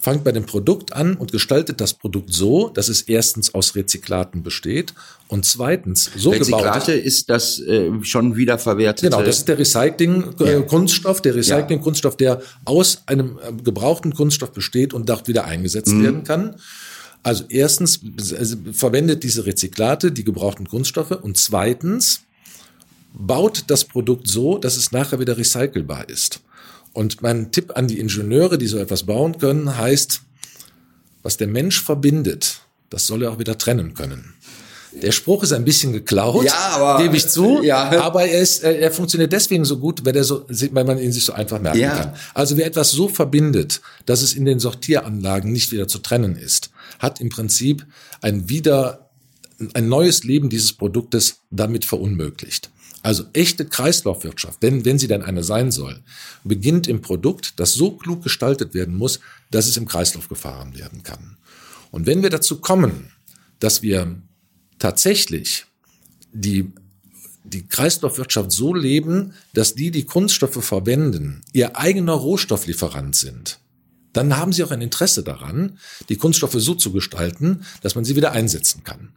Fangt 0.00 0.24
bei 0.24 0.32
dem 0.32 0.46
Produkt 0.46 0.94
an 0.94 1.14
und 1.14 1.30
gestaltet 1.30 1.80
das 1.80 1.92
Produkt 1.92 2.32
so, 2.32 2.70
dass 2.70 2.88
es 2.88 3.02
erstens 3.02 3.52
aus 3.54 3.74
Rezyklaten 3.74 4.42
besteht 4.42 4.94
und 5.28 5.44
zweitens 5.44 6.10
so 6.16 6.30
Rezyklate 6.30 6.92
gebaut 6.92 7.06
ist 7.06 7.28
das 7.28 7.60
äh, 7.60 7.90
schon 8.02 8.34
wiederverwertete. 8.34 9.10
Genau, 9.10 9.22
das 9.22 9.38
ist 9.38 9.48
der 9.48 9.58
Recycling-Kunststoff, 9.58 11.18
äh, 11.18 11.22
der 11.22 11.34
Recycling-Kunststoff, 11.34 12.16
der 12.16 12.40
aus 12.64 13.02
einem 13.06 13.38
äh, 13.46 13.52
gebrauchten 13.62 14.14
Kunststoff 14.14 14.52
besteht 14.52 14.94
und 14.94 15.08
dort 15.08 15.28
wieder 15.28 15.44
eingesetzt 15.44 15.92
mhm. 15.92 16.02
werden 16.02 16.24
kann. 16.24 16.56
Also 17.22 17.44
erstens 17.50 18.00
also 18.38 18.56
verwendet 18.72 19.22
diese 19.22 19.44
Rezyklate 19.44 20.12
die 20.12 20.24
gebrauchten 20.24 20.66
Kunststoffe 20.66 21.10
und 21.10 21.36
zweitens 21.36 22.22
baut 23.12 23.64
das 23.66 23.84
Produkt 23.84 24.28
so, 24.28 24.56
dass 24.56 24.76
es 24.76 24.92
nachher 24.92 25.20
wieder 25.20 25.36
recycelbar 25.36 26.08
ist. 26.08 26.40
Und 26.92 27.22
mein 27.22 27.52
Tipp 27.52 27.76
an 27.76 27.88
die 27.88 28.00
Ingenieure, 28.00 28.58
die 28.58 28.66
so 28.66 28.78
etwas 28.78 29.04
bauen 29.04 29.38
können, 29.38 29.76
heißt, 29.76 30.22
was 31.22 31.36
der 31.36 31.46
Mensch 31.46 31.82
verbindet, 31.82 32.60
das 32.88 33.06
soll 33.06 33.22
er 33.22 33.32
auch 33.32 33.38
wieder 33.38 33.56
trennen 33.58 33.94
können. 33.94 34.34
Der 34.92 35.12
Spruch 35.12 35.44
ist 35.44 35.52
ein 35.52 35.64
bisschen 35.64 35.92
geklaut, 35.92 36.44
ja, 36.44 36.70
aber, 36.72 37.02
gebe 37.02 37.16
ich 37.16 37.28
zu. 37.28 37.62
Ja. 37.62 37.90
Aber 38.00 38.24
er, 38.24 38.40
ist, 38.40 38.64
er 38.64 38.90
funktioniert 38.90 39.32
deswegen 39.32 39.64
so 39.64 39.78
gut, 39.78 40.04
weil, 40.04 40.16
er 40.16 40.24
so, 40.24 40.44
weil 40.48 40.84
man 40.84 40.98
ihn 40.98 41.12
sich 41.12 41.24
so 41.24 41.32
einfach 41.32 41.60
merken 41.60 41.78
ja. 41.78 41.96
kann. 41.96 42.14
Also 42.34 42.56
wer 42.56 42.66
etwas 42.66 42.90
so 42.90 43.08
verbindet, 43.08 43.80
dass 44.06 44.20
es 44.20 44.34
in 44.34 44.44
den 44.44 44.58
Sortieranlagen 44.58 45.52
nicht 45.52 45.70
wieder 45.70 45.86
zu 45.86 46.00
trennen 46.00 46.34
ist, 46.34 46.70
hat 46.98 47.20
im 47.20 47.28
Prinzip 47.28 47.86
ein 48.20 48.48
wieder 48.48 49.10
ein 49.74 49.88
neues 49.88 50.24
Leben 50.24 50.48
dieses 50.48 50.72
Produktes 50.72 51.42
damit 51.50 51.84
verunmöglicht. 51.84 52.70
Also 53.02 53.24
echte 53.32 53.64
Kreislaufwirtschaft, 53.64 54.62
denn 54.62 54.84
wenn 54.84 54.98
sie 54.98 55.08
denn 55.08 55.22
eine 55.22 55.42
sein 55.42 55.70
soll, 55.70 56.02
beginnt 56.44 56.86
im 56.86 57.00
Produkt, 57.00 57.58
das 57.58 57.72
so 57.72 57.92
klug 57.92 58.22
gestaltet 58.22 58.74
werden 58.74 58.94
muss, 58.94 59.20
dass 59.50 59.66
es 59.66 59.76
im 59.76 59.88
Kreislauf 59.88 60.28
gefahren 60.28 60.76
werden 60.76 61.02
kann. 61.02 61.38
Und 61.90 62.06
wenn 62.06 62.22
wir 62.22 62.30
dazu 62.30 62.60
kommen, 62.60 63.10
dass 63.58 63.82
wir 63.82 64.20
tatsächlich 64.78 65.64
die, 66.32 66.72
die 67.44 67.66
Kreislaufwirtschaft 67.66 68.52
so 68.52 68.74
leben, 68.74 69.32
dass 69.54 69.74
die, 69.74 69.90
die 69.90 70.04
Kunststoffe 70.04 70.62
verwenden, 70.62 71.42
ihr 71.52 71.78
eigener 71.78 72.12
Rohstofflieferant 72.12 73.16
sind, 73.16 73.60
dann 74.12 74.36
haben 74.36 74.52
sie 74.52 74.64
auch 74.64 74.72
ein 74.72 74.82
Interesse 74.82 75.22
daran, 75.22 75.78
die 76.08 76.16
Kunststoffe 76.16 76.56
so 76.56 76.74
zu 76.74 76.92
gestalten, 76.92 77.64
dass 77.80 77.94
man 77.94 78.04
sie 78.04 78.16
wieder 78.16 78.32
einsetzen 78.32 78.82
kann. 78.84 79.12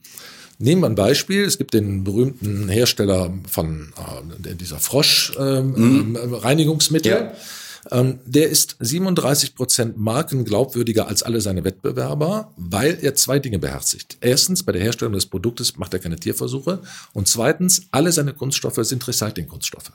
Nehmen 0.63 0.81
wir 0.81 0.87
ein 0.87 0.95
Beispiel. 0.95 1.43
Es 1.43 1.57
gibt 1.57 1.73
den 1.73 2.05
berühmten 2.05 2.69
Hersteller 2.69 3.33
von 3.49 3.91
äh, 4.45 4.55
dieser 4.55 4.79
Frosch-Reinigungsmittel. 4.79 7.11
Ähm, 7.11 7.17
mhm. 7.17 7.23
ja. 7.25 7.33
Ähm, 7.91 8.19
der 8.25 8.47
ist 8.47 8.77
37 8.79 9.55
Prozent 9.55 9.97
markenglaubwürdiger 9.97 11.09
als 11.09 11.21
alle 11.21 11.41
seine 11.41 11.65
Wettbewerber, 11.65 12.53
weil 12.55 12.97
er 13.01 13.13
zwei 13.13 13.39
Dinge 13.39 13.59
beherzigt. 13.59 14.15
Erstens, 14.21 14.63
bei 14.63 14.71
der 14.71 14.81
Herstellung 14.81 15.15
des 15.15 15.25
Produktes 15.25 15.75
macht 15.75 15.93
er 15.93 15.99
keine 15.99 16.15
Tierversuche. 16.15 16.79
Und 17.11 17.27
zweitens, 17.27 17.81
alle 17.91 18.13
seine 18.13 18.31
Kunststoffe 18.31 18.79
sind 18.83 19.05
Recyclingkunststoffe. 19.05 19.91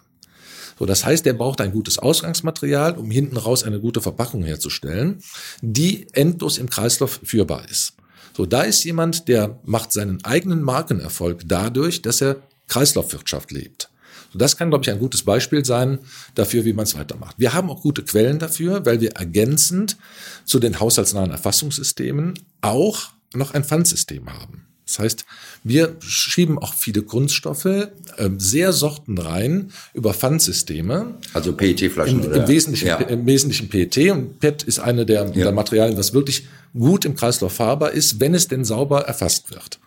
So, 0.79 0.85
das 0.85 1.03
heißt, 1.03 1.27
er 1.27 1.33
braucht 1.33 1.63
ein 1.63 1.73
gutes 1.73 1.99
Ausgangsmaterial, 1.99 2.99
um 2.99 3.11
hinten 3.11 3.39
raus 3.39 3.65
eine 3.65 3.81
gute 3.81 4.03
Verpackung 4.03 4.43
herzustellen, 4.43 5.23
die 5.63 6.09
endlos 6.13 6.59
im 6.59 6.69
Kreislauf 6.69 7.21
führbar 7.25 7.67
ist. 7.71 7.95
So, 8.39 8.47
da 8.47 8.63
ist 8.63 8.85
jemand, 8.85 9.27
der 9.27 9.59
macht 9.65 9.91
seinen 9.91 10.25
eigenen 10.25 10.63
Markenerfolg 10.63 11.43
dadurch, 11.47 12.03
dass 12.03 12.21
er 12.21 12.37
Kreislaufwirtschaft 12.69 13.51
lebt. 13.51 13.91
So, 14.33 14.39
das 14.39 14.57
kann, 14.57 14.71
glaube 14.71 14.85
ich, 14.85 14.91
ein 14.91 15.01
gutes 15.01 15.25
Beispiel 15.25 15.65
sein 15.65 15.99
dafür, 16.37 16.65
wie 16.65 16.73
man 16.73 16.85
es 16.85 16.97
weitermacht. 16.97 17.35
Wir 17.37 17.53
haben 17.53 17.69
auch 17.69 17.83
gute 17.83 18.05
Quellen 18.05 18.39
dafür, 18.39 18.87
weil 18.87 19.01
wir 19.01 19.17
ergänzend 19.17 19.97
zu 20.45 20.61
den 20.61 20.79
haushaltsnahen 20.79 21.33
Erfassungssystemen 21.33 22.35
auch 22.61 23.09
noch 23.35 23.55
ein 23.55 23.65
Pfandsystem 23.65 24.33
haben. 24.33 24.68
Das 24.89 24.99
heißt, 25.01 25.27
wir 25.65 25.97
schieben 26.01 26.59
auch 26.59 26.73
viele 26.73 27.03
Kunststoffe 27.03 27.67
äh, 27.67 27.91
sehr 28.39 28.73
sortenrein 28.73 29.71
über 29.93 30.15
Pfandsysteme. 30.15 31.15
Also 31.35 31.53
PET-Flaschen. 31.53 32.25
Im, 32.25 32.33
im, 32.33 32.49
Wesentlichen, 32.49 32.89
ja. 32.89 32.97
Im 32.97 33.27
Wesentlichen 33.27 33.69
PET. 33.69 34.11
Und 34.11 34.41
PET 34.41 34.63
ist 34.63 34.79
eine 34.79 35.05
der, 35.05 35.27
ja. 35.27 35.31
der 35.31 35.53
Materialien, 35.53 35.99
was 35.99 36.15
wirklich 36.15 36.49
gut 36.73 37.05
im 37.05 37.17
Kreislauf 37.17 37.53
fahrbar 37.53 37.93
ist, 37.93 38.19
wenn 38.19 38.35
es 38.35 38.49
denn 38.49 38.65
sauber 38.65 39.03
erfasst 39.03 39.51
wird. 39.51 39.79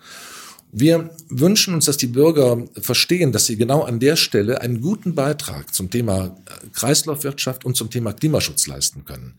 Wir 0.73 1.09
wünschen 1.29 1.73
uns, 1.73 1.85
dass 1.85 1.97
die 1.97 2.07
Bürger 2.07 2.65
verstehen, 2.79 3.33
dass 3.33 3.45
sie 3.45 3.57
genau 3.57 3.81
an 3.81 3.99
der 3.99 4.15
Stelle 4.15 4.61
einen 4.61 4.79
guten 4.79 5.15
Beitrag 5.15 5.73
zum 5.73 5.89
Thema 5.89 6.37
Kreislaufwirtschaft 6.73 7.65
und 7.65 7.75
zum 7.75 7.89
Thema 7.89 8.13
Klimaschutz 8.13 8.67
leisten 8.67 9.03
können. 9.03 9.33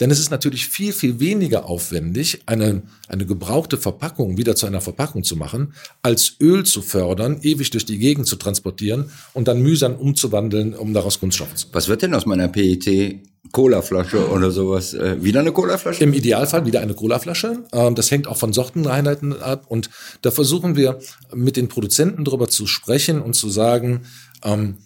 Denn 0.00 0.10
es 0.10 0.18
ist 0.18 0.30
natürlich 0.30 0.66
viel, 0.66 0.92
viel 0.92 1.20
weniger 1.20 1.64
aufwendig, 1.64 2.42
eine, 2.44 2.82
eine 3.08 3.24
gebrauchte 3.24 3.78
Verpackung 3.78 4.36
wieder 4.36 4.56
zu 4.56 4.66
einer 4.66 4.82
Verpackung 4.82 5.24
zu 5.24 5.36
machen, 5.36 5.72
als 6.02 6.36
Öl 6.38 6.64
zu 6.64 6.82
fördern, 6.82 7.38
ewig 7.40 7.70
durch 7.70 7.86
die 7.86 7.98
Gegend 7.98 8.26
zu 8.26 8.36
transportieren 8.36 9.10
und 9.32 9.48
dann 9.48 9.62
mühsam 9.62 9.94
umzuwandeln, 9.94 10.74
um 10.74 10.92
daraus 10.92 11.18
Kunststoff 11.18 11.54
zu 11.54 11.66
machen. 11.66 11.74
Was 11.74 11.88
wird 11.88 12.02
denn 12.02 12.14
aus 12.14 12.26
meiner 12.26 12.48
PET 12.48 13.22
Colaflasche 13.52 14.30
oder 14.30 14.50
sowas. 14.50 14.94
Äh, 14.94 15.22
wieder 15.22 15.40
eine 15.40 15.52
Colaflasche? 15.52 16.02
Im 16.02 16.12
Idealfall 16.12 16.66
wieder 16.66 16.80
eine 16.80 16.94
Colaflasche. 16.94 17.64
Ähm, 17.72 17.94
das 17.94 18.10
hängt 18.10 18.26
auch 18.26 18.36
von 18.36 18.52
Sortenreinheiten 18.52 19.40
ab. 19.40 19.66
Und 19.68 19.90
da 20.22 20.30
versuchen 20.30 20.76
wir 20.76 20.98
mit 21.32 21.56
den 21.56 21.68
Produzenten 21.68 22.24
darüber 22.24 22.48
zu 22.48 22.66
sprechen 22.66 23.20
und 23.20 23.34
zu 23.34 23.48
sagen, 23.48 24.02
ähm, 24.42 24.78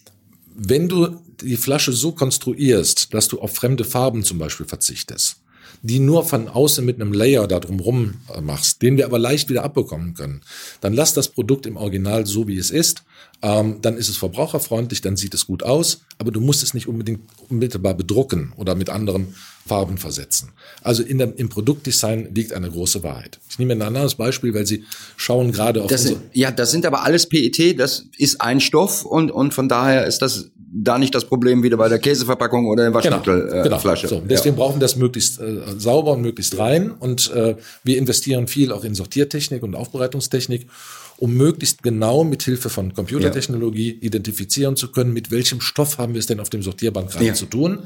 wenn 0.55 0.89
du 0.89 1.21
die 1.41 1.57
Flasche 1.57 1.93
so 1.93 2.13
konstruierst, 2.13 3.15
dass 3.15 3.29
du 3.29 3.41
auf 3.41 3.55
fremde 3.55 3.85
Farben 3.85 4.25
zum 4.25 4.39
Beispiel 4.39 4.67
verzichtest, 4.67 5.41
die 5.83 5.99
nur 5.99 6.25
von 6.25 6.49
außen 6.49 6.85
mit 6.85 7.01
einem 7.01 7.13
Layer 7.13 7.47
da 7.47 7.61
drumrum 7.61 8.15
äh, 8.35 8.41
machst, 8.41 8.83
den 8.83 8.97
wir 8.97 9.07
aber 9.07 9.19
leicht 9.19 9.49
wieder 9.49 9.65
abbekommen 9.65 10.15
können, 10.15 10.43
dann 10.81 10.93
lass 10.93 11.15
das 11.15 11.29
Produkt 11.29 11.67
im 11.67 11.77
Original 11.77 12.27
so, 12.27 12.49
wie 12.49 12.59
es 12.59 12.71
ist. 12.71 13.05
Ähm, 13.41 13.79
dann 13.83 13.97
ist 13.97 14.09
es 14.09 14.17
verbraucherfreundlich, 14.17 15.01
dann 15.01 15.17
sieht 15.17 15.35
es 15.35 15.47
gut 15.47 15.63
aus, 15.63 16.01
aber 16.19 16.33
du 16.33 16.41
musst 16.41 16.63
es 16.63 16.75
nicht 16.75 16.89
unbedingt 16.89 17.21
unmittelbar 17.49 17.95
bedrucken 17.95 18.53
oder 18.57 18.75
mit 18.75 18.91
anderen 18.91 19.35
Farben 19.69 19.99
versetzen. 19.99 20.51
Also 20.83 21.03
in 21.03 21.19
der, 21.19 21.39
im 21.39 21.49
Produktdesign 21.49 22.35
liegt 22.35 22.53
eine 22.53 22.71
große 22.71 23.03
Wahrheit. 23.03 23.39
Ich 23.49 23.59
nehme 23.59 23.75
ein 23.75 23.83
anderes 23.83 24.17
Beispiel, 24.17 24.55
weil 24.55 24.67
Sie 24.67 24.85
schauen 25.17 25.53
gerade 25.53 25.83
auf. 25.83 25.89
Das 25.89 26.03
sind, 26.03 26.19
ja, 26.33 26.51
das 26.51 26.71
sind 26.71 26.87
aber 26.87 27.05
alles 27.05 27.27
PET, 27.27 27.79
das 27.79 28.07
ist 28.17 28.41
ein 28.41 28.61
Stoff 28.61 29.05
und, 29.05 29.31
und 29.31 29.55
von 29.55 29.69
daher 29.69 30.07
ist 30.07 30.23
das 30.23 30.51
da 30.71 30.99
nicht 30.99 31.15
das 31.15 31.25
Problem 31.25 31.63
wieder 31.63 31.77
bei 31.77 31.89
der 31.89 31.99
Käseverpackung 31.99 32.67
oder 32.67 32.85
der 32.85 32.95
Waschmittelflasche. 32.95 34.09
Genau, 34.09 34.21
genau. 34.21 34.23
So, 34.23 34.23
deswegen 34.29 34.57
ja. 34.57 34.63
brauchen 34.63 34.77
wir 34.77 34.81
das 34.81 34.97
möglichst 34.97 35.41
äh, 35.41 35.63
sauber 35.79 36.13
und 36.13 36.23
möglichst 36.23 36.59
rein 36.59 36.91
und 36.91 37.33
äh, 37.33 37.57
wir 37.85 37.97
investieren 37.97 38.49
viel 38.49 38.73
auch 38.73 38.85
in 38.85 38.95
Sortiertechnik 38.95 39.63
und 39.63 39.75
Aufbereitungstechnik 39.75 40.67
um 41.19 41.35
möglichst 41.35 41.83
genau 41.83 42.23
mit 42.23 42.45
Hilfe 42.45 42.71
von 42.71 42.95
Computertechnologie 42.95 43.95
ja. 43.95 44.03
identifizieren 44.03 44.77
zu 44.77 44.93
können, 44.93 45.13
mit 45.13 45.33
welchem 45.33 45.61
Stoff 45.61 45.99
haben 45.99 46.15
wir 46.15 46.21
es 46.21 46.27
denn 46.27 46.39
auf 46.39 46.49
dem 46.49 46.63
Sortierband 46.63 47.11
gerade 47.11 47.27
ja. 47.27 47.35
zu 47.35 47.47
tun. 47.47 47.81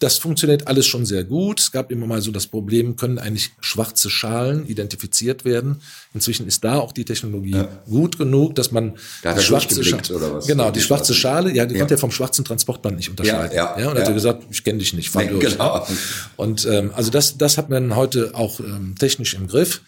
Das 0.00 0.18
funktioniert 0.18 0.66
alles 0.66 0.86
schon 0.86 1.06
sehr 1.06 1.22
gut. 1.22 1.60
Es 1.60 1.70
gab 1.70 1.92
immer 1.92 2.08
mal 2.08 2.20
so 2.20 2.32
das 2.32 2.48
Problem, 2.48 2.96
können 2.96 3.20
eigentlich 3.20 3.52
schwarze 3.60 4.10
Schalen 4.10 4.66
identifiziert 4.66 5.44
werden. 5.44 5.80
Inzwischen 6.12 6.48
ist 6.48 6.64
da 6.64 6.78
auch 6.78 6.90
die 6.90 7.04
Technologie 7.04 7.52
ja. 7.52 7.68
gut 7.88 8.18
genug, 8.18 8.56
dass 8.56 8.72
man 8.72 8.96
da 9.22 9.34
die 9.34 9.42
schwarze 9.42 9.84
Schale, 9.84 10.40
genau 10.44 10.72
die, 10.72 10.80
die 10.80 10.84
schwarze 10.84 11.14
Schale, 11.14 11.54
ja, 11.54 11.66
die 11.66 11.78
konnte 11.78 11.94
ja 11.94 11.98
vom 11.98 12.10
schwarzen 12.10 12.44
Transportband 12.44 12.96
nicht 12.96 13.10
unterscheiden. 13.10 13.56
Ja, 13.56 13.76
ja, 13.76 13.80
ja 13.80 13.90
und 13.92 13.98
hat 13.98 14.08
er 14.08 14.14
gesagt, 14.14 14.44
ich 14.50 14.64
kenne 14.64 14.80
dich 14.80 14.92
nicht, 14.92 15.10
fahr 15.10 15.22
nee, 15.22 15.30
durch. 15.30 15.52
Genau. 15.52 15.86
Und 16.34 16.66
ähm, 16.66 16.90
also 16.94 17.12
das 17.12 17.38
das 17.38 17.58
hat 17.58 17.70
man 17.70 17.94
heute 17.94 18.34
auch 18.34 18.58
ähm, 18.58 18.96
technisch 18.98 19.34
im 19.34 19.46
Griff. 19.46 19.82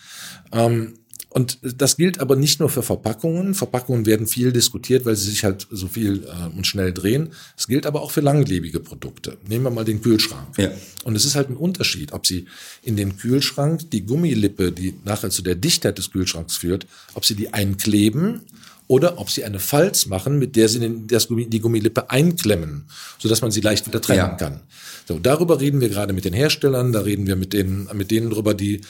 Ähm, 0.53 0.95
und 1.37 1.59
das 1.63 1.97
gilt 1.97 2.21
aber 2.21 2.37
nicht 2.37 2.61
nur 2.61 2.71
für 2.71 2.85
Verpackungen. 2.85 3.55
Verpackungen 3.55 4.07
werden 4.07 4.29
viel 4.29 4.53
diskutiert, 4.53 5.05
weil 5.05 5.17
sie 5.17 5.29
sich 5.29 5.43
halt 5.43 5.67
so 5.69 5.89
viel 5.89 6.23
äh, 6.23 6.57
und 6.57 6.65
schnell 6.65 6.93
drehen. 6.93 7.31
Es 7.59 7.67
gilt 7.67 7.87
aber 7.87 8.03
auch 8.03 8.13
für 8.13 8.21
langlebige 8.21 8.79
Produkte. 8.79 9.37
Nehmen 9.49 9.65
wir 9.65 9.71
mal 9.73 9.85
den 9.85 10.01
Kühlschrank. 10.01 10.57
Ja. 10.57 10.71
Und 11.03 11.17
es 11.17 11.25
ist 11.25 11.35
halt 11.35 11.51
ein 11.51 11.57
Unterschied, 11.57 12.13
ob 12.13 12.25
Sie 12.25 12.47
in 12.85 12.95
den 12.95 13.17
Kühlschrank 13.17 13.91
die 13.91 14.07
Gummilippe, 14.07 14.71
die 14.71 14.95
nachher 15.05 15.31
zu 15.31 15.43
der 15.43 15.57
Dichtheit 15.57 15.99
des 15.99 16.13
Kühlschranks 16.13 16.57
führt, 16.57 16.87
ob 17.15 17.25
Sie 17.25 17.35
die 17.35 17.53
einkleben 17.53 18.43
oder 18.87 19.19
ob 19.19 19.29
Sie 19.29 19.43
eine 19.43 19.59
Falz 19.59 20.07
machen, 20.07 20.39
mit 20.39 20.55
der 20.55 20.69
Sie 20.69 20.79
den, 20.79 21.09
das 21.09 21.27
Gummi, 21.27 21.47
die 21.47 21.59
Gummilippe 21.59 22.11
einklemmen, 22.11 22.85
sodass 23.19 23.43
man 23.43 23.51
sie 23.51 23.61
leicht 23.61 23.89
wieder 23.89 24.01
trennen 24.01 24.19
ja. 24.19 24.29
kann. 24.29 24.61
So, 25.07 25.19
darüber 25.19 25.61
reden 25.61 25.81
wir 25.81 25.89
gerade 25.89 26.13
mit 26.13 26.25
den 26.25 26.33
Herstellern, 26.33 26.93
da 26.93 27.01
reden 27.01 27.27
wir 27.27 27.37
mit 27.37 27.53
denen, 27.53 27.89
mit 27.93 28.11
denen 28.11 28.31
drüber, 28.31 28.55
die 28.55 28.81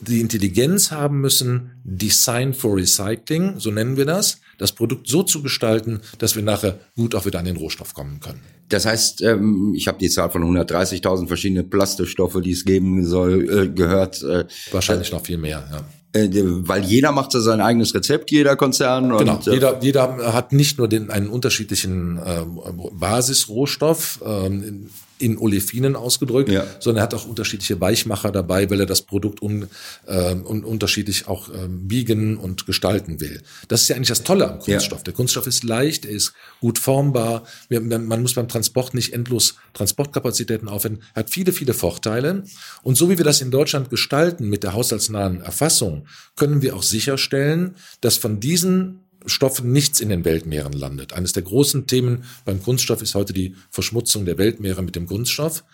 die 0.00 0.20
Intelligenz 0.20 0.90
haben 0.90 1.20
müssen, 1.20 1.72
Design 1.84 2.54
for 2.54 2.76
Recycling, 2.76 3.58
so 3.58 3.70
nennen 3.70 3.96
wir 3.96 4.04
das, 4.04 4.40
das 4.58 4.72
Produkt 4.72 5.08
so 5.08 5.22
zu 5.22 5.42
gestalten, 5.42 6.00
dass 6.18 6.36
wir 6.36 6.42
nachher 6.42 6.78
gut 6.96 7.14
auch 7.14 7.26
wieder 7.26 7.38
an 7.38 7.44
den 7.44 7.56
Rohstoff 7.56 7.94
kommen 7.94 8.20
können. 8.20 8.40
Das 8.68 8.86
heißt, 8.86 9.22
ähm, 9.22 9.72
ich 9.74 9.88
habe 9.88 9.98
die 9.98 10.10
Zahl 10.10 10.30
von 10.30 10.42
130.000 10.42 11.26
verschiedene 11.26 11.64
Plastestoffe, 11.64 12.40
die 12.42 12.52
es 12.52 12.64
geben 12.64 13.04
soll, 13.04 13.48
äh, 13.50 13.68
gehört. 13.68 14.22
Äh, 14.22 14.44
Wahrscheinlich 14.70 15.10
noch 15.10 15.24
viel 15.24 15.38
mehr, 15.38 15.66
ja 15.70 15.84
weil 16.12 16.84
jeder 16.84 17.12
macht 17.12 17.32
so 17.32 17.40
sein 17.40 17.60
eigenes 17.60 17.94
Rezept, 17.94 18.30
jeder 18.30 18.56
Konzern. 18.56 19.16
Genau, 19.16 19.38
jeder, 19.42 19.78
jeder 19.82 20.32
hat 20.32 20.52
nicht 20.52 20.78
nur 20.78 20.88
den, 20.88 21.10
einen 21.10 21.28
unterschiedlichen 21.28 22.18
äh, 22.18 22.44
Basisrohstoff. 22.92 24.20
Ähm, 24.24 24.88
in 25.18 25.38
Olefinen 25.38 25.96
ausgedrückt, 25.96 26.50
ja. 26.50 26.66
sondern 26.80 27.00
er 27.00 27.02
hat 27.04 27.14
auch 27.14 27.26
unterschiedliche 27.26 27.80
Weichmacher 27.80 28.30
dabei, 28.30 28.70
weil 28.70 28.80
er 28.80 28.86
das 28.86 29.02
Produkt 29.02 29.42
un, 29.42 29.68
äh, 30.06 30.34
un, 30.34 30.64
unterschiedlich 30.64 31.28
auch 31.28 31.48
äh, 31.48 31.68
biegen 31.68 32.36
und 32.36 32.66
gestalten 32.66 33.20
will. 33.20 33.42
Das 33.68 33.82
ist 33.82 33.88
ja 33.88 33.96
eigentlich 33.96 34.08
das 34.08 34.22
Tolle 34.22 34.50
am 34.50 34.58
Kunststoff. 34.60 35.00
Ja. 35.00 35.04
Der 35.04 35.14
Kunststoff 35.14 35.46
ist 35.46 35.64
leicht, 35.64 36.04
er 36.04 36.12
ist 36.12 36.32
gut 36.60 36.78
formbar, 36.78 37.44
man 37.68 38.22
muss 38.22 38.34
beim 38.34 38.48
Transport 38.48 38.94
nicht 38.94 39.12
endlos 39.12 39.56
Transportkapazitäten 39.74 40.68
aufwenden, 40.68 41.02
er 41.14 41.20
hat 41.20 41.30
viele, 41.30 41.52
viele 41.52 41.74
Vorteile. 41.74 42.44
Und 42.82 42.96
so 42.96 43.10
wie 43.10 43.18
wir 43.18 43.24
das 43.24 43.40
in 43.40 43.50
Deutschland 43.50 43.90
gestalten 43.90 44.48
mit 44.48 44.62
der 44.62 44.72
haushaltsnahen 44.72 45.40
Erfassung, 45.40 46.06
können 46.36 46.62
wir 46.62 46.76
auch 46.76 46.82
sicherstellen, 46.82 47.74
dass 48.00 48.16
von 48.16 48.40
diesen 48.40 49.07
Stoffen 49.28 49.72
nichts 49.72 50.00
in 50.00 50.08
den 50.08 50.24
Weltmeeren 50.24 50.72
landet. 50.72 51.12
Eines 51.12 51.32
der 51.32 51.42
großen 51.42 51.86
Themen 51.86 52.24
beim 52.44 52.62
Kunststoff 52.62 53.02
ist 53.02 53.14
heute 53.14 53.32
die 53.32 53.54
Verschmutzung 53.70 54.24
der 54.24 54.38
Weltmeere 54.38 54.82
mit 54.82 54.96
dem 54.96 55.06
Kunststoff. 55.06 55.64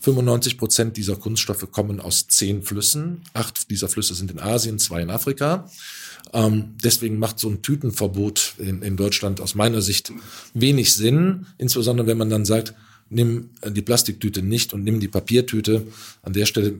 95 0.00 0.58
Prozent 0.58 0.96
dieser 0.96 1.16
Kunststoffe 1.16 1.70
kommen 1.72 2.00
aus 2.00 2.28
zehn 2.28 2.62
Flüssen. 2.62 3.22
Acht 3.32 3.70
dieser 3.70 3.88
Flüsse 3.88 4.14
sind 4.14 4.30
in 4.30 4.38
Asien, 4.38 4.78
zwei 4.78 5.02
in 5.02 5.10
Afrika. 5.10 5.68
Ähm, 6.32 6.76
deswegen 6.82 7.18
macht 7.18 7.38
so 7.38 7.48
ein 7.48 7.62
Tütenverbot 7.62 8.54
in, 8.58 8.82
in 8.82 8.96
Deutschland 8.96 9.40
aus 9.40 9.54
meiner 9.54 9.80
Sicht 9.80 10.12
wenig 10.54 10.94
Sinn, 10.94 11.46
insbesondere 11.56 12.06
wenn 12.06 12.18
man 12.18 12.30
dann 12.30 12.44
sagt, 12.44 12.74
nimm 13.10 13.50
die 13.66 13.82
Plastiktüte 13.82 14.42
nicht 14.42 14.72
und 14.74 14.84
nimm 14.84 15.00
die 15.00 15.08
Papiertüte. 15.08 15.86
An 16.22 16.32
der 16.32 16.46
Stelle 16.46 16.68
äh, 16.68 16.74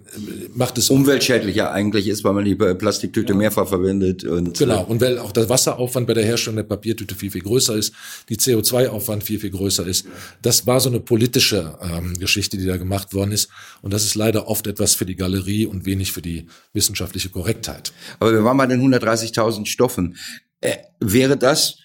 macht 0.55 0.79
es 0.79 0.91
umweltschädlicher 0.91 1.73
eigentlich 1.73 2.09
ist, 2.09 2.25
weil 2.25 2.35
man 2.35 2.45
die 2.45 2.55
Plastiktüte 2.55 3.33
ja. 3.33 3.39
mehrfach 3.39 3.69
verwendet 3.69 4.25
und 4.25 4.59
genau 4.59 4.85
und 4.85 5.01
weil 5.01 5.19
auch 5.19 5.33
der 5.33 5.49
Wasseraufwand 5.49 6.07
bei 6.07 6.15
der 6.15 6.25
Herstellung 6.25 6.57
der 6.57 6.65
Papiertüte 6.65 7.15
viel 7.15 7.31
viel 7.31 7.43
größer 7.43 7.75
ist, 7.77 7.95
die 8.29 8.37
CO2-Aufwand 8.37 9.25
viel 9.25 9.41
viel 9.41 9.51
größer 9.51 9.87
ist. 9.87 10.07
Das 10.43 10.67
war 10.67 10.81
so 10.81 10.89
eine 10.89 11.01
politische 11.01 11.79
ähm, 11.83 12.19
Geschichte, 12.19 12.57
die 12.57 12.67
da 12.67 12.77
gemacht 12.77 13.15
worden 13.15 13.33
ist 13.33 13.49
und 13.83 13.93
das 13.93 14.05
ist 14.05 14.15
leider 14.15 14.49
oft 14.49 14.67
etwas 14.67 14.95
für 14.95 15.07
die 15.07 15.17
Galerie 15.17 15.67
und 15.67 15.87
wenig 15.87 16.13
für 16.13 16.23
die 16.23 16.47
wissenschaftliche 16.73 17.31
Korrektheit. 17.31 17.93
Aber 18.21 18.33
wir 18.33 18.45
waren 18.45 18.59
bei 18.59 18.67
den 18.67 18.81
130.000 18.81 19.67
Stoffen. 19.67 20.17
Äh, 20.61 20.77
wäre 21.01 21.37
das 21.37 21.79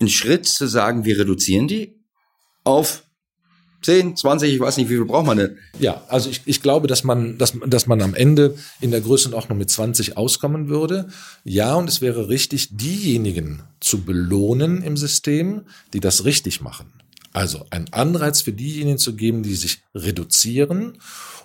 ein 0.00 0.08
Schritt 0.08 0.46
zu 0.46 0.66
sagen, 0.66 1.04
wir 1.04 1.18
reduzieren 1.18 1.68
die 1.68 1.94
auf 2.64 3.04
10, 3.82 4.16
20, 4.16 4.54
ich 4.54 4.60
weiß 4.60 4.76
nicht, 4.76 4.88
wie 4.88 4.96
viel 4.96 5.04
braucht 5.04 5.26
man 5.26 5.38
denn? 5.38 5.56
Ja, 5.78 6.02
also 6.08 6.30
ich, 6.30 6.42
ich 6.46 6.62
glaube, 6.62 6.88
dass 6.88 7.04
man, 7.04 7.38
dass, 7.38 7.54
dass 7.66 7.86
man 7.86 8.02
am 8.02 8.14
Ende 8.14 8.56
in 8.80 8.90
der 8.90 9.00
Größenordnung 9.00 9.56
mit 9.56 9.70
20 9.70 10.16
auskommen 10.16 10.68
würde. 10.68 11.08
Ja, 11.44 11.74
und 11.74 11.88
es 11.88 12.00
wäre 12.00 12.28
richtig, 12.28 12.76
diejenigen 12.76 13.62
zu 13.80 14.02
belohnen 14.04 14.82
im 14.82 14.96
System, 14.96 15.62
die 15.92 16.00
das 16.00 16.24
richtig 16.24 16.60
machen. 16.60 16.86
Also 17.32 17.66
ein 17.70 17.92
Anreiz 17.92 18.40
für 18.40 18.52
diejenigen 18.52 18.98
zu 18.98 19.14
geben, 19.14 19.42
die 19.42 19.54
sich 19.54 19.78
reduzieren 19.94 20.98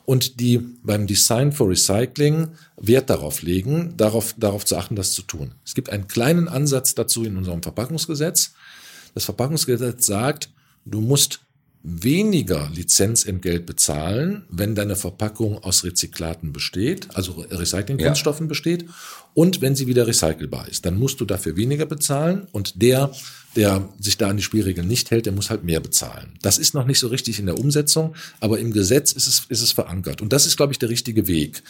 und 0.06 0.40
die 0.40 0.58
beim 0.58 1.08
Design 1.08 1.52
for 1.52 1.70
Recycling 1.70 2.50
Wert 2.78 3.10
darauf 3.10 3.42
legen, 3.42 3.94
darauf, 3.96 4.34
darauf 4.38 4.66
zu 4.66 4.75
achten, 4.75 4.96
das 4.96 5.13
zu 5.13 5.22
tun. 5.22 5.54
Es 5.63 5.75
gibt 5.75 5.90
einen 5.90 6.08
kleinen 6.08 6.48
Ansatz 6.48 6.96
dazu 6.96 7.24
in 7.24 7.38
unserem 7.38 7.62
Verpackungsgesetz. 7.62 8.54
Das 9.13 9.25
Verpackungsgesetz 9.25 10.06
sagt, 10.06 10.50
du 10.86 11.00
musst 11.00 11.42
weniger 11.84 12.70
Lizenzentgelt 12.74 13.66
bezahlen, 13.66 14.46
wenn 14.50 14.74
deine 14.74 14.96
Verpackung 14.96 15.58
aus 15.58 15.84
Rezyklaten 15.84 16.54
besteht, 16.54 17.10
also 17.13 17.46
Recyclingkunststoffen 17.50 18.46
ja. 18.46 18.50
besteht, 18.50 18.86
und 19.34 19.60
wenn 19.60 19.75
sie 19.75 19.88
wieder 19.88 20.08
recycelbar 20.08 20.70
ist. 20.70 20.86
Dann 20.86 20.98
musst 20.98 21.20
du 21.20 21.25
dafür 21.25 21.58
weniger 21.58 21.86
bezahlen 21.86 22.48
und 22.54 22.82
der, 22.82 23.12
der 23.58 23.90
sich 24.00 24.18
da 24.18 24.30
an 24.30 24.38
die 24.38 24.44
Spielregeln 24.44 24.88
nicht 24.88 25.12
hält, 25.12 25.25
der 25.25 25.34
muss 25.34 25.50
halt 25.50 25.66
mehr 25.66 25.82
bezahlen. 25.82 26.34
Das 26.42 26.58
ist 26.58 26.74
noch 26.74 26.86
nicht 26.86 27.00
so 27.00 27.08
richtig 27.08 27.40
in 27.40 27.48
der 27.48 27.60
Umsetzung, 27.60 28.16
aber 28.40 28.60
im 28.60 28.72
Gesetz 28.72 29.12
ist 29.12 29.28
es, 29.28 29.46
ist 29.50 29.62
es 29.62 29.74
verankert. 29.74 30.22
Und 30.22 30.32
das 30.32 30.46
ist, 30.46 30.56
glaube 30.56 30.72
ich, 30.72 30.80
der 30.80 30.90
richtige 30.90 31.28
Weg. 31.28 31.63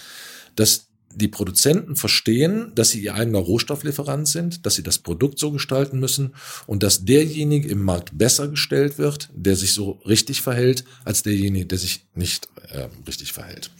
Dass 0.55 0.88
die 1.15 1.27
Produzenten 1.27 1.96
verstehen, 1.96 2.72
dass 2.75 2.89
sie 2.89 3.01
ihr 3.01 3.15
eigener 3.15 3.39
Rohstofflieferant 3.39 4.27
sind, 4.27 4.65
dass 4.65 4.75
sie 4.75 4.84
das 4.84 5.00
Produkt 5.00 5.39
so 5.39 5.51
gestalten 5.51 6.00
müssen 6.00 6.34
und 6.67 6.84
dass 6.84 7.05
derjenige 7.05 7.67
im 7.67 7.84
Markt 7.84 8.17
besser 8.17 8.48
gestellt 8.48 8.98
wird, 8.98 9.29
der 9.34 9.55
sich 9.55 9.74
so 9.74 10.01
richtig 10.08 10.41
verhält, 10.41 10.84
als 11.05 11.24
derjenige, 11.24 11.65
der 11.65 11.77
sich 11.77 12.05
nicht 12.15 12.50
äh, 12.70 12.88
richtig 13.08 13.34
verhält. 13.34 13.72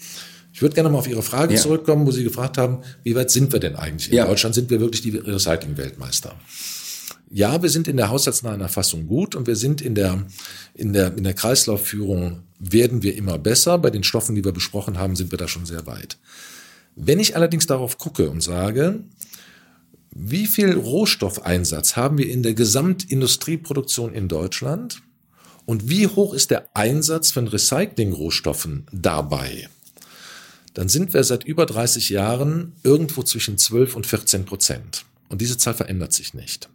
Ich 0.54 0.62
würde 0.62 0.75
gerne 0.75 0.90
mal 0.90 1.00
auf 1.00 1.08
Ihre 1.08 1.24
Frage 1.24 1.56
ja. 1.56 1.60
zurückkommen, 1.60 2.06
wo 2.06 2.12
Sie 2.12 2.24
gefragt 2.24 2.58
haben, 2.58 2.84
wie 3.04 3.16
weit 3.16 3.32
sind 3.32 3.52
wir 3.52 3.60
denn 3.60 3.75
eigentlich? 3.75 4.10
In 4.10 4.18
ja. 4.18 4.28
Deutschland 4.28 4.54
sind 4.54 4.70
wir 4.70 4.80
wirklich 4.80 5.02
die 5.02 5.18
Recycling-Weltmeister. 5.18 6.36
Ja, 7.32 7.63
wir 7.63 7.70
sind 7.70 7.88
in 7.88 7.98
der 7.98 8.10
haushaltsnahen 8.10 8.62
Erfassung 8.62 9.08
gut 9.08 9.34
und 9.34 9.48
wir 9.48 9.56
sind 9.56 9.82
in 9.82 9.96
der, 9.96 10.24
in 10.75 10.94
der, 10.94 11.18
in 11.18 11.24
der 11.24 11.34
Kreislaufführung 11.34 12.44
werden 12.60 13.02
wir 13.02 13.16
immer 13.16 13.40
besser. 13.40 13.80
Bei 13.80 13.90
den 13.90 14.04
Stoffen, 14.04 14.36
die 14.36 14.46
wir 14.46 14.52
besprochen 14.52 15.00
haben, 15.00 15.16
sind 15.16 15.32
wir 15.32 15.40
da 15.40 15.48
schon 15.48 15.66
sehr 15.66 15.88
weit. 15.88 16.18
Wenn 16.96 17.20
ich 17.20 17.36
allerdings 17.36 17.66
darauf 17.66 17.98
gucke 17.98 18.30
und 18.30 18.42
sage, 18.42 19.04
wie 20.16 20.46
viel 20.46 20.74
Rohstoffeinsatz 20.74 21.96
haben 21.96 22.18
wir 22.18 22.30
in 22.30 22.44
der 22.44 22.54
Gesamtindustrieproduktion 22.54 24.14
in 24.14 24.28
Deutschland 24.28 25.02
und 25.66 25.90
wie 25.90 26.08
hoch 26.08 26.34
ist 26.34 26.52
der 26.52 26.76
Einsatz 26.76 27.32
von 27.32 27.48
Recyclingrohstoffen 27.48 28.86
dabei? 28.92 29.70
Dann 30.74 30.90
sind 30.90 31.14
wir 31.14 31.24
seit 31.24 31.44
über 31.44 31.66
30 31.66 32.10
Jahren 32.10 32.74
irgendwo 32.84 33.24
zwischen 33.24 33.58
12 33.58 33.96
und 33.96 34.08
14 34.08 34.46
Prozent. 34.46 35.06
Und 35.30 35.42
diese 35.42 35.58
Zahl 35.58 35.74
verändert 35.74 36.14
sich 36.14 36.34
nicht. 36.34 36.70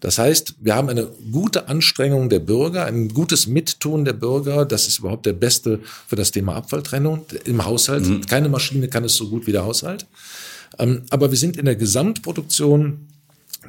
Das 0.00 0.18
heißt, 0.18 0.56
wir 0.60 0.76
haben 0.76 0.88
eine 0.88 1.08
gute 1.32 1.68
Anstrengung 1.68 2.28
der 2.28 2.38
Bürger, 2.38 2.86
ein 2.86 3.08
gutes 3.08 3.46
Mittun 3.46 4.04
der 4.04 4.12
Bürger. 4.12 4.64
Das 4.64 4.86
ist 4.86 5.00
überhaupt 5.00 5.26
der 5.26 5.32
beste 5.32 5.80
für 6.06 6.16
das 6.16 6.30
Thema 6.30 6.54
Abfalltrennung 6.54 7.24
im 7.44 7.64
Haushalt. 7.64 8.06
Mhm. 8.06 8.26
Keine 8.26 8.48
Maschine 8.48 8.88
kann 8.88 9.04
es 9.04 9.14
so 9.14 9.28
gut 9.28 9.46
wie 9.46 9.52
der 9.52 9.64
Haushalt. 9.64 10.06
Ähm, 10.78 11.02
aber 11.10 11.30
wir 11.30 11.38
sind 11.38 11.56
in 11.56 11.64
der 11.64 11.76
Gesamtproduktion 11.76 13.08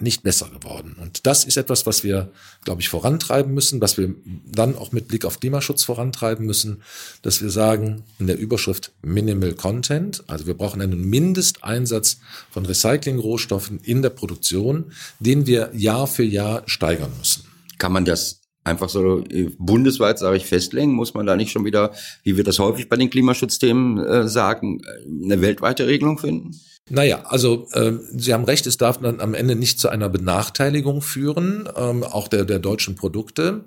nicht 0.02 0.24
besser 0.24 0.50
geworden. 0.50 0.96
Und 1.00 1.26
das 1.26 1.44
ist 1.44 1.58
etwas, 1.58 1.86
was 1.86 2.04
wir, 2.04 2.32
glaube 2.64 2.82
ich, 2.82 2.90
vorantreiben 2.90 3.54
müssen, 3.54 3.82
was 3.82 3.98
wir 3.98 4.14
dann 4.46 4.76
auch 4.76 4.92
mit 4.92 5.08
Blick 5.08 5.26
auf 5.26 5.40
Klimaschutz 5.40 5.84
vorantreiben 5.84 6.46
müssen, 6.46 6.82
dass 7.22 7.42
wir 7.42 7.50
sagen, 7.50 8.04
in 8.20 8.28
der 8.28 8.38
Überschrift 8.38 8.92
Minimal 9.02 9.54
Content, 9.54 10.24
also 10.28 10.48
wir 10.48 10.56
brauchen 10.56 10.82
einen 10.82 11.10
Mindesteinsatz 11.10 12.20
von 12.52 12.66
Recyclingrohstoffen 12.66 13.80
in 13.84 14.02
der 14.02 14.12
Produktion, 14.12 14.92
den 15.20 15.48
wir 15.48 15.72
Jahr 15.74 16.08
für 16.08 16.24
Jahr 16.24 16.64
steigern 16.66 17.12
müssen. 17.18 17.44
Kann 17.78 17.92
man 17.92 18.06
das 18.06 18.42
einfach 18.64 18.90
so 18.90 19.24
äh, 19.30 19.50
bundesweit, 19.58 20.20
sage 20.20 20.38
ich, 20.38 20.46
festlegen? 20.46 20.94
Muss 20.94 21.14
man 21.14 21.26
da 21.26 21.36
nicht 21.36 21.52
schon 21.52 21.66
wieder, 21.66 21.94
wie 22.24 22.38
wir 22.38 22.44
das 22.44 22.60
häufig 22.60 22.90
bei 22.90 22.96
den 22.96 23.10
Klimaschutzthemen 23.10 23.98
äh, 24.00 24.28
sagen, 24.28 24.82
eine 25.24 25.42
weltweite 25.42 25.88
Regelung 25.88 26.18
finden? 26.18 26.60
Naja, 26.90 27.24
also 27.26 27.68
äh, 27.74 27.94
Sie 28.16 28.34
haben 28.34 28.46
recht, 28.46 28.66
es 28.66 28.78
darf 28.78 29.00
dann 29.00 29.20
am 29.20 29.34
Ende 29.34 29.56
nicht 29.56 29.80
zu 29.80 29.90
einer 29.90 30.10
Benachteiligung 30.10 31.02
führen, 31.02 31.70
ähm, 31.76 32.04
auch 32.04 32.28
der, 32.28 32.46
der 32.46 32.60
deutschen 32.60 32.96
Produkte. 32.96 33.64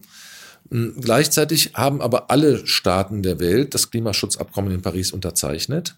Ähm, 0.71 0.95
gleichzeitig 1.01 1.75
haben 1.75 2.01
aber 2.01 2.31
alle 2.31 2.67
Staaten 2.67 3.23
der 3.23 3.39
Welt 3.39 3.75
das 3.75 3.91
Klimaschutzabkommen 3.91 4.73
in 4.73 4.83
Paris 4.83 5.13
unterzeichnet. 5.13 5.97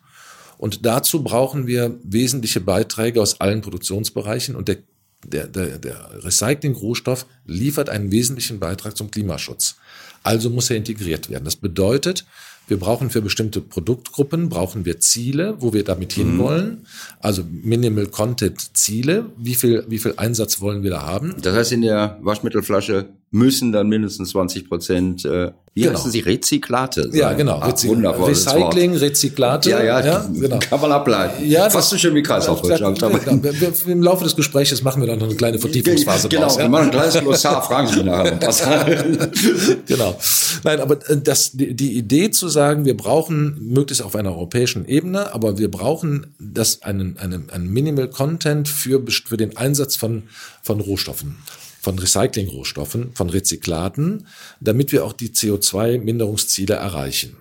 Und 0.58 0.86
dazu 0.86 1.24
brauchen 1.24 1.66
wir 1.66 1.98
wesentliche 2.04 2.60
Beiträge 2.60 3.20
aus 3.20 3.40
allen 3.40 3.60
Produktionsbereichen 3.60 4.54
und 4.54 4.68
der, 4.68 4.78
der, 5.26 5.46
der, 5.46 5.78
der 5.78 6.24
Recycling-Rohstoff 6.24 7.26
liefert 7.46 7.88
einen 7.88 8.12
wesentlichen 8.12 8.60
Beitrag 8.60 8.96
zum 8.96 9.10
Klimaschutz. 9.10 9.76
Also 10.22 10.50
muss 10.50 10.70
er 10.70 10.76
integriert 10.76 11.28
werden. 11.28 11.44
Das 11.44 11.56
bedeutet, 11.56 12.24
wir 12.66 12.78
brauchen 12.78 13.10
für 13.10 13.20
bestimmte 13.20 13.60
Produktgruppen, 13.60 14.48
brauchen 14.48 14.84
wir 14.84 15.00
Ziele, 15.00 15.56
wo 15.60 15.72
wir 15.72 15.84
damit 15.84 16.16
mhm. 16.16 16.22
hinwollen. 16.22 16.86
Also 17.20 17.44
Minimal 17.50 18.06
Content 18.06 18.76
Ziele. 18.76 19.26
Wie 19.36 19.54
viel, 19.54 19.84
wie 19.88 19.98
viel 19.98 20.14
Einsatz 20.16 20.60
wollen 20.60 20.82
wir 20.82 20.90
da 20.90 21.02
haben? 21.02 21.34
Das 21.42 21.54
heißt, 21.54 21.72
in 21.72 21.82
der 21.82 22.18
Waschmittelflasche 22.22 23.08
müssen 23.34 23.72
dann 23.72 23.88
mindestens 23.88 24.30
20 24.30 24.68
Prozent, 24.68 25.24
äh, 25.24 25.50
wie 25.74 25.82
genau. 25.82 25.98
heißen 25.98 26.12
sie, 26.12 26.20
Rezyklate 26.20 27.02
sein. 27.02 27.14
Ja, 27.14 27.32
genau. 27.32 27.58
Ach, 27.60 27.74
wundervoll. 27.82 28.28
Recycling, 28.28 28.94
Rezyklate. 28.94 29.70
Ja, 29.70 29.82
ja, 29.82 30.00
ja 30.04 30.26
genau. 30.32 30.60
kann 30.60 30.80
man 30.80 30.92
ableiten. 30.92 31.44
Ja, 31.44 31.68
Fast 31.68 31.90
so 31.90 31.98
schön 31.98 32.14
wie 32.14 32.22
Kreislaufwirtschaft. 32.22 33.02
Ja, 33.02 33.90
Im 33.90 34.02
Laufe 34.04 34.22
des 34.22 34.36
Gesprächs 34.36 34.80
machen 34.84 35.02
wir 35.02 35.08
dann 35.08 35.18
noch 35.18 35.26
eine 35.26 35.34
kleine 35.34 35.58
Vertiefungsphase 35.58 36.28
Genau, 36.28 36.42
draus, 36.42 36.58
ja? 36.58 36.62
wir 36.62 36.68
machen 36.68 36.84
ein 36.84 36.90
kleines 36.92 37.18
Glossar, 37.18 37.60
fragen 37.60 37.88
Sie 37.88 38.04
nachher 38.04 38.40
was. 38.40 38.62
genau. 39.86 40.16
Nein, 40.62 40.80
aber 40.80 41.10
äh, 41.10 41.16
das, 41.20 41.50
die, 41.52 41.74
die 41.74 41.98
Idee 41.98 42.30
zu 42.30 42.48
sagen, 42.48 42.84
wir 42.84 42.96
brauchen 42.96 43.58
möglichst 43.60 44.04
auf 44.04 44.14
einer 44.14 44.30
europäischen 44.30 44.86
Ebene, 44.86 45.34
aber 45.34 45.58
wir 45.58 45.72
brauchen 45.72 46.36
das 46.38 46.82
einen, 46.82 47.18
einen, 47.18 47.50
einen 47.50 47.68
Minimal 47.68 48.08
Content 48.08 48.68
für, 48.68 49.02
für 49.26 49.36
den 49.36 49.56
Einsatz 49.56 49.96
von, 49.96 50.22
von 50.62 50.78
Rohstoffen 50.78 51.36
von 51.84 51.98
Recyclingrohstoffen, 51.98 53.12
von 53.14 53.28
Rezyklaten, 53.28 54.26
damit 54.60 54.90
wir 54.90 55.04
auch 55.04 55.12
die 55.12 55.28
CO2-Minderungsziele 55.28 56.74
erreichen. 56.74 57.36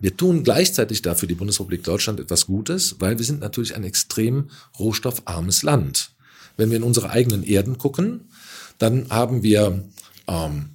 Wir 0.00 0.16
tun 0.16 0.44
gleichzeitig 0.44 1.02
dafür 1.02 1.28
die 1.28 1.34
Bundesrepublik 1.34 1.82
Deutschland 1.82 2.20
etwas 2.20 2.46
Gutes, 2.46 2.96
weil 3.00 3.18
wir 3.18 3.24
sind 3.24 3.40
natürlich 3.40 3.74
ein 3.74 3.84
extrem 3.84 4.50
rohstoffarmes 4.78 5.62
Land. 5.62 6.12
Wenn 6.56 6.70
wir 6.70 6.76
in 6.76 6.82
unsere 6.82 7.10
eigenen 7.10 7.42
Erden 7.42 7.78
gucken, 7.78 8.28
dann 8.78 9.10
haben 9.10 9.42
wir 9.42 9.84
ähm, 10.28 10.70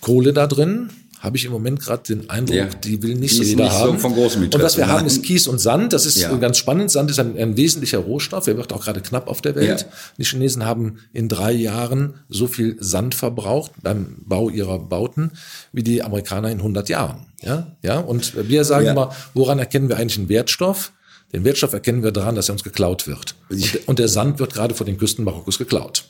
Kohle 0.00 0.32
da 0.32 0.46
drin, 0.46 0.90
habe 1.20 1.36
ich 1.36 1.44
im 1.44 1.52
Moment 1.52 1.80
gerade 1.80 2.02
den 2.02 2.30
Eindruck, 2.30 2.56
ja. 2.56 2.66
die 2.66 3.02
will 3.02 3.14
nicht 3.14 3.32
die 3.32 3.36
so 3.36 3.42
jeder 3.42 3.64
nicht 3.64 3.72
haben. 3.74 3.92
So 3.92 3.98
von 3.98 4.14
großem 4.14 4.42
und 4.42 4.62
was 4.62 4.78
wir 4.78 4.88
haben, 4.88 5.06
ist 5.06 5.22
Kies 5.22 5.46
und 5.46 5.58
Sand. 5.58 5.92
Das 5.92 6.06
ist 6.06 6.16
ja. 6.16 6.34
ganz 6.36 6.56
spannend. 6.56 6.90
Sand 6.90 7.10
ist 7.10 7.18
ein, 7.18 7.36
ein, 7.36 7.56
wesentlicher 7.58 7.98
Rohstoff. 7.98 8.46
Er 8.46 8.56
wird 8.56 8.72
auch 8.72 8.82
gerade 8.82 9.02
knapp 9.02 9.28
auf 9.28 9.42
der 9.42 9.54
Welt. 9.54 9.82
Ja. 9.82 9.86
Die 10.16 10.24
Chinesen 10.24 10.64
haben 10.64 11.00
in 11.12 11.28
drei 11.28 11.52
Jahren 11.52 12.14
so 12.30 12.46
viel 12.46 12.76
Sand 12.80 13.14
verbraucht 13.14 13.72
beim 13.82 14.16
Bau 14.24 14.48
ihrer 14.48 14.78
Bauten 14.78 15.32
wie 15.72 15.82
die 15.82 16.02
Amerikaner 16.02 16.50
in 16.50 16.58
100 16.58 16.88
Jahren. 16.88 17.26
Ja, 17.42 17.76
ja. 17.82 17.98
Und 17.98 18.48
wir 18.48 18.64
sagen 18.64 18.86
immer, 18.86 19.14
woran 19.34 19.58
erkennen 19.58 19.90
wir 19.90 19.98
eigentlich 19.98 20.18
einen 20.18 20.30
Wertstoff? 20.30 20.92
Den 21.34 21.44
Wertstoff 21.44 21.74
erkennen 21.74 22.02
wir 22.02 22.12
daran, 22.12 22.34
dass 22.34 22.48
er 22.48 22.54
uns 22.54 22.64
geklaut 22.64 23.06
wird. 23.06 23.34
Und, 23.50 23.88
und 23.88 23.98
der 23.98 24.08
Sand 24.08 24.38
wird 24.38 24.54
gerade 24.54 24.74
vor 24.74 24.86
den 24.86 24.98
Küsten 24.98 25.24
Marokkos 25.24 25.58
geklaut. 25.58 26.04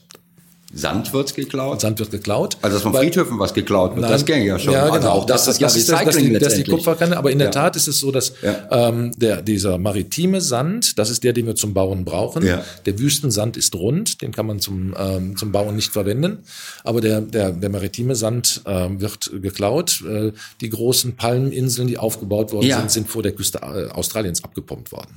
Sand 0.72 1.12
wird 1.12 1.34
geklaut. 1.34 1.80
Sand 1.80 1.98
wird 1.98 2.12
geklaut. 2.12 2.56
Also 2.62 2.76
dass 2.76 2.82
von 2.84 2.94
Friedhöfen 2.94 3.38
was 3.40 3.52
geklaut 3.54 3.90
wird, 3.92 4.02
Nein, 4.02 4.12
das 4.12 4.24
ging 4.24 4.44
ja 4.44 4.56
schon. 4.56 4.72
Ja, 4.72 4.84
genau. 4.84 4.94
Also 4.94 5.08
auch 5.08 5.26
das, 5.26 5.44
das, 5.46 5.58
das, 5.58 5.74
ist, 5.76 5.90
Recycling 5.90 6.06
das, 6.06 6.16
die, 6.22 6.38
das 6.44 6.52
ist 6.58 6.66
die. 6.66 6.70
Kupferkanne. 6.70 7.16
Aber 7.16 7.32
in 7.32 7.38
der 7.38 7.48
Ja. 7.48 7.50
Tat 7.52 7.74
ist 7.74 7.88
es 7.88 7.98
so, 7.98 8.12
dass 8.12 8.34
Ja. 8.40 8.88
ähm, 8.88 9.10
der, 9.16 9.42
dieser 9.42 9.78
maritime 9.78 10.40
Sand, 10.40 10.96
das 10.98 11.10
ist 11.10 11.24
der, 11.24 11.32
den 11.32 11.46
wir 11.46 11.56
zum 11.56 11.74
Bauen 11.74 12.04
brauchen. 12.04 12.46
Ja. 12.46 12.62
Der 12.86 12.98
Wüstensand 13.00 13.56
ist 13.56 13.74
rund, 13.74 14.22
den 14.22 14.30
kann 14.30 14.46
man 14.46 14.60
zum, 14.60 14.94
ähm, 14.96 15.36
zum 15.36 15.50
Bauen 15.50 15.74
nicht 15.74 15.90
verwenden. 15.92 16.38
Aber 16.84 17.00
der, 17.00 17.20
der, 17.20 17.50
der 17.50 17.68
maritime 17.68 18.14
Sand 18.14 18.62
ähm, 18.66 19.00
wird 19.00 19.28
geklaut. 19.42 20.02
Äh, 20.08 20.32
die 20.60 20.70
großen 20.70 21.16
Palmeninseln, 21.16 21.88
die 21.88 21.98
aufgebaut 21.98 22.52
worden 22.52 22.70
sind, 22.70 22.90
sind 22.92 23.08
vor 23.08 23.24
der 23.24 23.32
Küste 23.32 23.58
äh, 23.58 23.90
Australiens 23.90 24.44
abgepumpt 24.44 24.92
worden. 24.92 25.10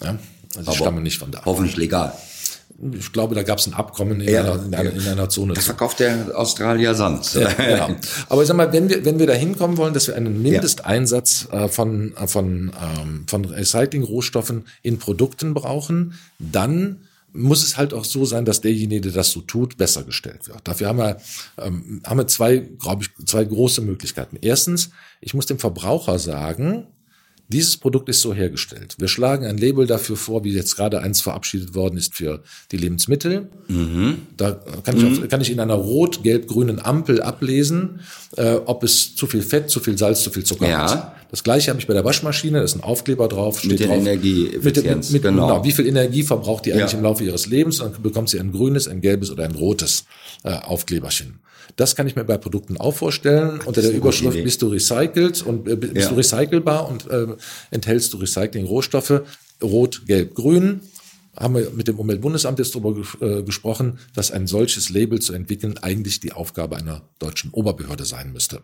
Also 0.00 0.16
Aber 0.70 0.72
stammen 0.72 1.02
nicht 1.02 1.18
von 1.18 1.30
da. 1.30 1.42
Hoffentlich 1.44 1.76
legal. 1.76 2.12
Ich 2.92 3.12
glaube, 3.12 3.34
da 3.34 3.42
gab 3.42 3.58
es 3.58 3.66
ein 3.66 3.74
Abkommen 3.74 4.20
in, 4.20 4.28
Ja. 4.28 4.40
einer, 4.42 4.64
in, 4.64 4.74
einer, 4.74 4.92
in 4.92 5.06
einer 5.08 5.28
Zone. 5.28 5.54
Da 5.54 5.60
verkauft 5.60 6.00
der 6.00 6.32
Australier 6.34 6.94
Sand. 6.94 7.32
Ja, 7.34 7.48
genau. 7.56 7.88
Aber 8.28 8.42
ich 8.42 8.48
sag 8.48 8.56
mal, 8.56 8.72
wenn 8.72 8.88
wir, 8.88 9.04
wenn 9.04 9.18
wir 9.18 9.26
da 9.26 9.32
hinkommen 9.32 9.76
wollen, 9.76 9.94
dass 9.94 10.08
wir 10.08 10.16
einen 10.16 10.42
Mindesteinsatz 10.42 11.48
äh, 11.52 11.68
von, 11.68 12.14
äh, 12.16 12.26
von, 12.26 12.72
ähm, 13.00 13.24
von 13.28 13.44
Recycling-Rohstoffen 13.44 14.64
in 14.82 14.98
Produkten 14.98 15.54
brauchen, 15.54 16.14
dann 16.38 17.00
muss 17.32 17.64
es 17.64 17.76
halt 17.76 17.92
auch 17.92 18.04
so 18.04 18.24
sein, 18.24 18.44
dass 18.44 18.60
derjenige, 18.60 19.00
der 19.02 19.12
das 19.12 19.30
so 19.32 19.40
tut, 19.40 19.76
besser 19.76 20.04
gestellt 20.04 20.46
wird. 20.46 20.60
Dafür 20.64 20.88
haben 20.88 20.98
wir, 20.98 21.16
ähm, 21.58 22.00
haben 22.04 22.18
wir 22.18 22.28
zwei, 22.28 22.58
glaube 22.58 23.02
ich, 23.02 23.26
zwei 23.26 23.44
große 23.44 23.80
Möglichkeiten. 23.82 24.36
Erstens, 24.40 24.90
ich 25.20 25.34
muss 25.34 25.46
dem 25.46 25.58
Verbraucher 25.58 26.18
sagen, 26.20 26.86
dieses 27.48 27.76
Produkt 27.76 28.08
ist 28.08 28.20
so 28.22 28.32
hergestellt. 28.32 28.94
Wir 28.98 29.08
schlagen 29.08 29.44
ein 29.46 29.58
Label 29.58 29.86
dafür 29.86 30.16
vor, 30.16 30.44
wie 30.44 30.52
jetzt 30.52 30.76
gerade 30.76 31.00
eins 31.02 31.20
verabschiedet 31.20 31.74
worden 31.74 31.96
ist 31.98 32.14
für 32.14 32.42
die 32.72 32.78
Lebensmittel. 32.78 33.48
Da 34.36 34.52
kann 34.82 34.96
ich, 34.96 35.04
auf, 35.22 35.28
kann 35.28 35.40
ich 35.40 35.50
in 35.50 35.60
einer 35.60 35.74
rot-gelb-grünen 35.74 36.80
Ampel 36.84 37.20
ablesen, 37.22 38.00
äh, 38.36 38.54
ob 38.64 38.82
es 38.82 39.14
zu 39.14 39.26
viel 39.26 39.42
Fett, 39.42 39.70
zu 39.70 39.80
viel 39.80 39.98
Salz, 39.98 40.22
zu 40.22 40.30
viel 40.30 40.44
Zucker 40.44 40.68
Ja. 40.68 40.90
hat. 40.90 41.14
Das 41.30 41.42
gleiche 41.42 41.70
habe 41.70 41.80
ich 41.80 41.86
bei 41.86 41.94
der 41.94 42.04
Waschmaschine, 42.04 42.58
da 42.58 42.64
ist 42.64 42.76
ein 42.76 42.82
Aufkleber 42.82 43.28
drauf, 43.28 43.58
steht 43.58 43.72
Mit 43.72 43.80
der 43.80 43.88
drauf. 43.88 43.96
Energieeffizienz, 43.98 45.10
mit, 45.10 45.22
mit, 45.24 45.30
genau. 45.32 45.48
genau. 45.48 45.64
Wie 45.64 45.72
viel 45.72 45.86
Energie 45.86 46.22
verbraucht 46.22 46.64
die 46.66 46.72
eigentlich 46.72 46.92
Ja. 46.92 46.98
im 46.98 47.04
Laufe 47.04 47.24
ihres 47.24 47.46
Lebens? 47.46 47.80
Und 47.80 47.94
dann 47.96 48.02
bekommt 48.02 48.28
sie 48.30 48.38
ein 48.38 48.52
grünes, 48.52 48.88
ein 48.88 49.00
gelbes 49.00 49.30
oder 49.30 49.44
ein 49.44 49.52
rotes 49.54 50.04
äh, 50.44 50.50
Aufkleberchen. 50.50 51.40
Das 51.76 51.96
kann 51.96 52.06
ich 52.06 52.14
mir 52.14 52.24
bei 52.24 52.36
Produkten 52.36 52.76
auch 52.76 52.92
vorstellen. 52.94 53.58
Unter 53.64 53.80
der 53.82 53.92
Überschrift 53.92 54.44
bist 54.44 54.62
du 54.62 54.68
recycelt 54.68 55.42
und 55.42 55.66
äh, 55.66 55.74
bist 55.74 55.94
Ja. 55.96 56.08
du 56.10 56.14
recycelbar 56.16 56.88
und 56.88 57.10
äh, 57.10 57.26
enthältst 57.70 58.12
du 58.12 58.18
Recycling-Rohstoffe, 58.18 59.22
rot, 59.62 60.02
gelb, 60.06 60.34
grün. 60.34 60.80
Haben 61.36 61.56
wir 61.56 61.70
mit 61.70 61.88
dem 61.88 61.98
Umweltbundesamt 61.98 62.60
jetzt 62.60 62.74
darüber 62.74 63.02
äh, 63.20 63.42
gesprochen, 63.42 63.98
dass 64.14 64.30
ein 64.30 64.46
solches 64.46 64.88
Label 64.90 65.20
zu 65.20 65.32
entwickeln 65.32 65.78
eigentlich 65.78 66.20
die 66.20 66.32
Aufgabe 66.32 66.76
einer 66.76 67.02
deutschen 67.18 67.50
Oberbehörde 67.50 68.04
sein 68.04 68.32
müsste. 68.32 68.62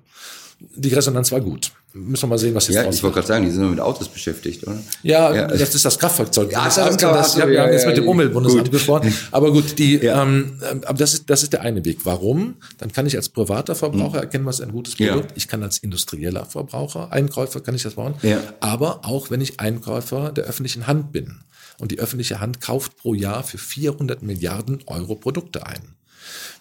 Die 0.77 0.91
Resonanz 0.93 1.33
war 1.33 1.41
gut. 1.41 1.73
Müssen 1.93 2.23
wir 2.25 2.29
mal 2.29 2.39
sehen, 2.39 2.55
was 2.55 2.69
jetzt 2.69 2.77
Ja, 2.77 2.89
ich 2.89 3.03
wollte 3.03 3.15
gerade 3.15 3.27
sagen, 3.27 3.45
die 3.47 3.51
sind 3.51 3.63
nur 3.63 3.71
mit 3.71 3.81
Autos 3.81 4.09
beschäftigt, 4.09 4.63
oder? 4.65 4.79
ja, 5.03 5.35
Ja. 5.35 5.47
das 5.49 5.75
ist 5.75 5.85
das 5.85 5.99
Kraftfahrzeug. 5.99 6.53
Ja, 6.53 6.67
das 6.67 6.77
das 6.77 6.97
kann- 6.99 7.15
das, 7.15 7.35
ja, 7.37 7.47
wir 7.49 7.55
ja, 7.55 7.63
haben 7.63 7.73
jetzt 7.73 7.83
ja, 7.83 7.89
mit 7.89 7.97
dem. 7.97 8.07
Umweltbundesamt 8.09 8.71
gesprochen. 8.71 9.13
Aber 9.33 9.51
gut, 9.53 9.79
die, 9.79 9.97
ähm, 10.05 10.61
ähm, 10.71 10.83
aber 10.85 10.99
das 10.99 11.15
ist, 11.15 11.29
das 11.31 11.43
ist 11.43 11.53
der 11.53 11.63
eine 11.63 11.85
Weg. 11.85 12.01
Warum? 12.05 12.57
Dann 12.79 12.93
kann 12.93 13.07
ich 13.07 13.17
als 13.17 13.29
privater 13.31 13.75
Verbraucher 13.75 14.21
erkennen, 14.21 14.45
was 14.47 14.61
ein 14.61 14.71
gutes 14.71 14.97
Hm. 14.99 15.09
Produkt. 15.09 15.33
Ich 15.37 15.49
kann 15.49 15.63
als 15.63 15.79
industrieller 15.79 16.45
Verbraucher, 16.45 17.11
Einkäufer 17.11 17.61
kann 17.61 17.75
ich 17.75 17.83
das 17.83 17.95
bauen. 17.95 18.15
Ja. 18.23 18.39
Aber 18.61 19.01
auch 19.05 19.31
wenn 19.31 19.41
ich 19.41 19.59
Einkäufer 19.61 20.31
der 20.31 20.45
öffentlichen 20.45 20.87
Hand 20.87 21.11
bin. 21.13 21.41
Und 21.79 21.91
die 21.93 21.99
öffentliche 21.99 22.41
Hand 22.41 22.61
kauft 22.61 22.99
pro 22.99 23.15
Jahr 23.15 23.43
für 23.43 23.57
400 23.59 24.23
Milliarden 24.23 24.81
Euro 24.87 25.15
Produkte 25.17 25.67
ein. 25.67 25.97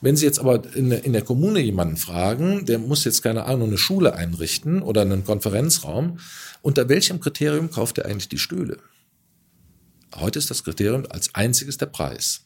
Wenn 0.02 0.16
Sie 0.16 0.26
jetzt 0.26 0.40
aber 0.40 0.64
in, 0.76 0.90
der- 0.90 1.04
in 1.06 1.14
der 1.14 1.22
Kommune 1.24 1.60
jemanden 1.60 1.98
fragen, 1.98 2.66
der 2.66 2.80
muss 2.80 3.04
jetzt 3.06 3.22
keine 3.22 3.46
Ahnung 3.46 3.70
eine 3.70 3.78
Schule 3.78 4.14
einrichten 4.16 4.82
oder 4.82 5.02
einen 5.02 5.24
Konferenzraum, 5.26 6.20
unter 6.62 6.90
welchem 6.90 7.20
Kriterium 7.20 7.70
kauft 7.72 7.98
er 7.98 8.06
eigentlich 8.06 8.30
die 8.30 8.38
Stühle? 8.40 8.78
Heute 10.16 10.40
ist 10.40 10.50
das 10.50 10.64
Kriterium 10.64 11.06
als 11.10 11.36
einziges 11.36 11.78
der 11.78 11.86
Preis. 11.88 12.46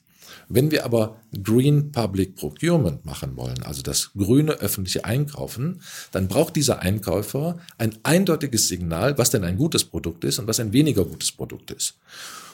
Wenn 0.50 0.72
wir 0.72 0.84
aber 0.84 1.22
Green 1.44 1.92
Public 1.92 2.36
Procurement 2.36 3.06
machen 3.06 3.38
wollen, 3.38 3.64
also 3.64 3.82
das 3.82 4.12
grüne 4.18 4.54
öffentliche 4.54 5.06
Einkaufen, 5.06 5.82
dann 6.12 6.28
braucht 6.28 6.56
dieser 6.56 6.80
Einkäufer 6.80 7.60
ein 7.78 7.98
eindeutiges 8.04 8.68
Signal, 8.68 9.18
was 9.18 9.30
denn 9.30 9.44
ein 9.44 9.58
gutes 9.58 9.86
Produkt 9.86 10.24
ist 10.26 10.40
und 10.40 10.48
was 10.48 10.60
ein 10.60 10.74
weniger 10.74 11.06
gutes 11.06 11.32
Produkt 11.32 11.72
ist. 11.72 11.96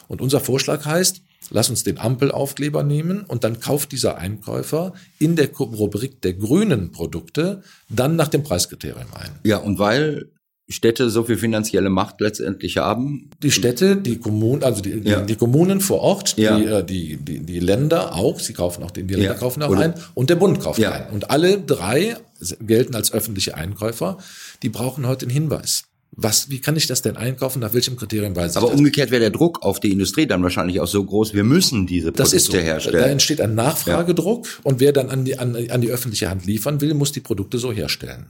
Und 0.08 0.20
unser 0.20 0.40
Vorschlag 0.40 0.84
heißt, 0.84 1.22
lass 1.50 1.70
uns 1.70 1.82
den 1.84 1.98
Ampelaufkleber 1.98 2.82
nehmen 2.82 3.22
und 3.22 3.44
dann 3.44 3.60
kauft 3.60 3.92
dieser 3.92 4.18
Einkäufer 4.18 4.92
in 5.18 5.36
der 5.36 5.50
Rubrik 5.56 6.20
der 6.20 6.34
grünen 6.34 6.92
Produkte 6.92 7.62
dann 7.88 8.16
nach 8.16 8.28
dem 8.28 8.42
Preiskriterium 8.42 9.08
ein. 9.14 9.30
Ja, 9.44 9.56
und 9.58 9.78
weil 9.78 10.30
Städte 10.68 11.10
so 11.10 11.24
viel 11.24 11.36
finanzielle 11.36 11.90
Macht 11.90 12.20
letztendlich 12.20 12.76
haben, 12.76 13.30
Die 13.42 13.50
Städte, 13.50 13.96
die 13.96 14.18
Kommunen, 14.18 14.62
also 14.62 14.80
die, 14.80 14.90
Ja. 15.02 15.20
die, 15.20 15.26
die 15.32 15.36
Kommunen 15.36 15.80
vor 15.80 15.98
Ort, 16.00 16.36
Ja. 16.36 16.56
die, 16.58 16.64
äh, 16.66 16.84
die, 16.84 17.16
die, 17.16 17.40
die 17.40 17.58
Länder 17.58 18.14
auch, 18.14 18.38
sie 18.38 18.52
kaufen 18.52 18.84
auch 18.84 18.92
den, 18.92 19.08
die 19.08 19.14
Länder 19.14 19.32
Ja. 19.32 19.38
kaufen 19.38 19.62
auch 19.64 19.70
Oder- 19.70 19.80
ein 19.80 19.94
und 20.14 20.30
der 20.30 20.36
Bund 20.36 20.60
kauft 20.60 20.80
ein. 20.84 21.10
Und 21.10 21.30
alle 21.30 21.58
drei 21.60 22.16
gelten 22.60 22.94
als 22.94 23.12
öffentliche 23.12 23.56
Einkäufer, 23.56 24.18
die 24.62 24.68
brauchen 24.68 25.06
heute 25.08 25.24
einen 25.26 25.32
Hinweis. 25.32 25.82
Was, 26.12 26.50
wie 26.50 26.60
kann 26.60 26.76
ich 26.76 26.86
das 26.86 27.02
denn 27.02 27.16
einkaufen? 27.16 27.60
Nach 27.60 27.72
welchem 27.72 27.96
Kriterium 27.96 28.34
weiß 28.34 28.52
ich 28.52 28.56
aber 28.56 28.68
das? 28.68 28.76
umgekehrt 28.76 29.10
wäre 29.10 29.20
der 29.20 29.30
Druck 29.30 29.62
auf 29.62 29.78
die 29.78 29.92
Industrie 29.92 30.26
dann 30.26 30.42
wahrscheinlich 30.42 30.80
auch 30.80 30.88
so 30.88 31.04
groß, 31.04 31.34
wir 31.34 31.44
müssen 31.44 31.86
diese 31.86 32.10
Das 32.12 32.30
Produkte 32.30 32.36
ist 32.36 32.44
so. 32.46 32.52
Da 32.52 32.58
herstellen. 32.58 33.10
entsteht 33.10 33.40
ein 33.40 33.54
Nachfragedruck 33.54 34.46
und 34.64 34.80
wer 34.80 34.92
dann 34.92 35.08
an 35.08 35.24
die, 35.24 35.38
an, 35.38 35.56
an 35.70 35.80
die 35.80 35.88
öffentliche 35.90 36.28
Hand 36.28 36.46
liefern 36.46 36.80
will, 36.80 36.94
muss 36.94 37.12
die 37.12 37.20
Produkte 37.20 37.58
so 37.58 37.72
herstellen. 37.72 38.26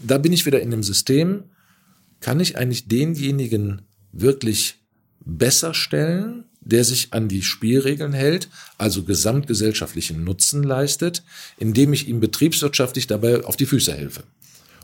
Da 0.00 0.18
bin 0.18 0.32
ich 0.32 0.44
wieder 0.46 0.60
in 0.60 0.70
dem 0.70 0.82
System, 0.82 1.44
kann 2.20 2.40
ich 2.40 2.56
eigentlich 2.58 2.88
denjenigen 2.88 3.82
wirklich 4.12 4.76
besser 5.24 5.74
stellen, 5.74 6.44
der 6.60 6.84
sich 6.84 7.12
an 7.12 7.28
die 7.28 7.42
Spielregeln 7.42 8.12
hält, 8.12 8.48
also 8.78 9.02
gesamtgesellschaftlichen 9.02 10.24
Nutzen 10.24 10.62
leistet, 10.62 11.22
indem 11.58 11.92
ich 11.92 12.08
ihm 12.08 12.20
betriebswirtschaftlich 12.20 13.06
dabei 13.06 13.44
auf 13.44 13.56
die 13.56 13.66
Füße 13.66 13.92
helfe. 13.92 14.22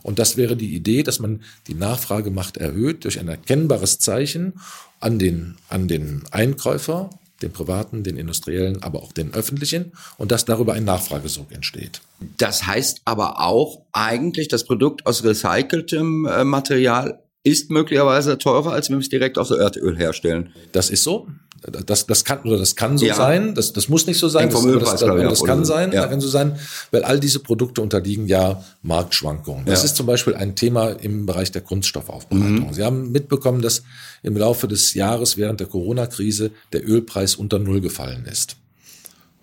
Und 0.02 0.18
das 0.18 0.36
wäre 0.36 0.56
die 0.56 0.74
Idee, 0.74 1.02
dass 1.02 1.18
man 1.18 1.42
die 1.66 1.74
Nachfragemacht 1.74 2.56
erhöht 2.56 3.04
durch 3.04 3.18
ein 3.18 3.28
erkennbares 3.28 3.98
Zeichen 3.98 4.54
an 5.00 5.18
den, 5.18 5.56
an 5.68 5.88
den 5.88 6.24
Einkäufer, 6.30 7.10
den 7.42 7.52
privaten, 7.52 8.02
den 8.02 8.16
industriellen, 8.16 8.82
aber 8.82 9.02
auch 9.02 9.12
den 9.12 9.32
öffentlichen 9.32 9.92
und 10.16 10.32
dass 10.32 10.44
darüber 10.44 10.72
ein 10.72 10.84
Nachfragesog 10.84 11.52
entsteht. 11.52 12.00
Das 12.36 12.66
heißt 12.66 13.02
aber 13.04 13.40
auch 13.40 13.82
eigentlich, 13.92 14.48
das 14.48 14.64
Produkt 14.64 15.06
aus 15.06 15.22
recyceltem 15.24 16.26
äh, 16.26 16.44
Material 16.44 17.20
ist 17.44 17.70
möglicherweise 17.70 18.36
teurer, 18.38 18.72
als 18.72 18.88
wenn 18.90 18.96
wir 18.96 19.02
es 19.02 19.08
direkt 19.08 19.38
aus 19.38 19.50
Erdöl 19.50 19.96
herstellen. 19.96 20.52
Das 20.72 20.90
ist 20.90 21.04
so. 21.04 21.28
Das, 21.60 22.06
das 22.06 22.24
kann 22.24 22.42
oder 22.42 22.56
das 22.58 22.76
kann 22.76 22.98
so 22.98 23.04
Ja. 23.06 23.14
sein. 23.14 23.54
Das, 23.56 23.72
das 23.72 23.88
muss 23.88 24.06
nicht 24.06 24.18
so 24.18 24.28
sein. 24.28 24.48
Das, 24.48 24.62
das, 24.62 24.90
das 25.00 25.02
oder 25.02 25.34
kann 25.44 25.64
so. 25.64 25.72
sein. 25.72 25.90
Ja. 25.92 26.02
Das 26.02 26.10
kann 26.10 26.20
so 26.20 26.28
sein, 26.28 26.56
weil 26.92 27.02
all 27.02 27.18
diese 27.18 27.40
Produkte 27.40 27.80
unterliegen 27.82 28.26
ja 28.28 28.62
Marktschwankungen. 28.82 29.64
Das 29.64 29.80
Ja. 29.80 29.86
ist 29.86 29.96
zum 29.96 30.06
Beispiel 30.06 30.34
ein 30.36 30.54
Thema 30.54 30.90
im 30.90 31.26
Bereich 31.26 31.50
der 31.50 31.62
Kunststoffaufbereitung. 31.62 32.68
Mhm. 32.68 32.72
Sie 32.72 32.84
haben 32.84 33.10
mitbekommen, 33.10 33.60
dass 33.60 33.82
im 34.22 34.36
Laufe 34.36 34.68
des 34.68 34.94
Jahres 34.94 35.36
während 35.36 35.58
der 35.58 35.66
Corona-Krise 35.66 36.52
der 36.72 36.88
Ölpreis 36.88 37.34
unter 37.34 37.58
Null 37.58 37.80
gefallen 37.80 38.24
ist. 38.30 38.54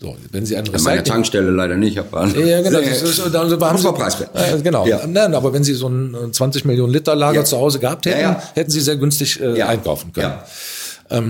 So, 0.06 0.16
wenn 0.32 0.46
Sie 0.46 0.56
einen 0.56 0.68
An 0.68 0.74
meiner 0.84 0.98
Recycling 0.98 1.04
Tankstelle 1.14 1.50
leider 1.50 1.78
nicht. 1.78 1.98
Aber 1.98 2.28
ja, 2.28 2.62
genau. 2.62 2.80
Das 2.80 3.02
ist, 3.02 3.34
da 3.34 3.40
haben 3.40 3.78
Sie, 3.80 4.24
äh, 4.36 4.62
genau. 4.62 4.86
Ja. 4.86 5.08
Nein, 5.08 5.34
aber 5.34 5.52
wenn 5.52 5.64
Sie 5.64 5.74
so 5.74 5.88
ein 5.90 6.14
äh, 6.14 6.32
20 6.32 6.64
Millionen 6.66 6.94
Liter 6.94 7.16
Lager 7.16 7.40
Ja. 7.40 7.44
zu 7.44 7.58
Hause 7.58 7.80
gehabt 7.80 8.06
hätten, 8.06 8.20
Ja, 8.22 8.42
hätten 8.54 8.70
Sie 8.70 8.82
sehr 8.82 8.98
günstig 8.98 9.40
äh, 9.42 9.62
einkaufen 9.64 10.14
können. 10.14 10.34
Ja. 11.10 11.24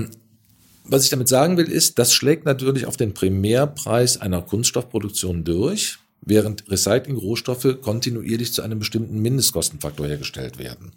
Was 0.88 1.04
ich 1.04 1.10
damit 1.10 1.28
sagen 1.28 1.58
will, 1.58 1.72
ist, 1.72 1.98
das 2.00 2.14
schlägt 2.14 2.46
natürlich 2.46 2.86
auf 2.86 2.96
den 2.98 3.14
Primärpreis 3.14 4.22
einer 4.22 4.42
Kunststoffproduktion 4.42 5.44
durch, 5.44 5.98
während 6.22 6.70
Recycling-Rohstoffe 6.70 7.78
kontinuierlich 7.82 8.54
zu 8.54 8.62
einem 8.62 8.80
bestimmten 8.80 9.20
Mindestkostenfaktor 9.22 10.06
hergestellt 10.06 10.60
werden. 10.60 10.92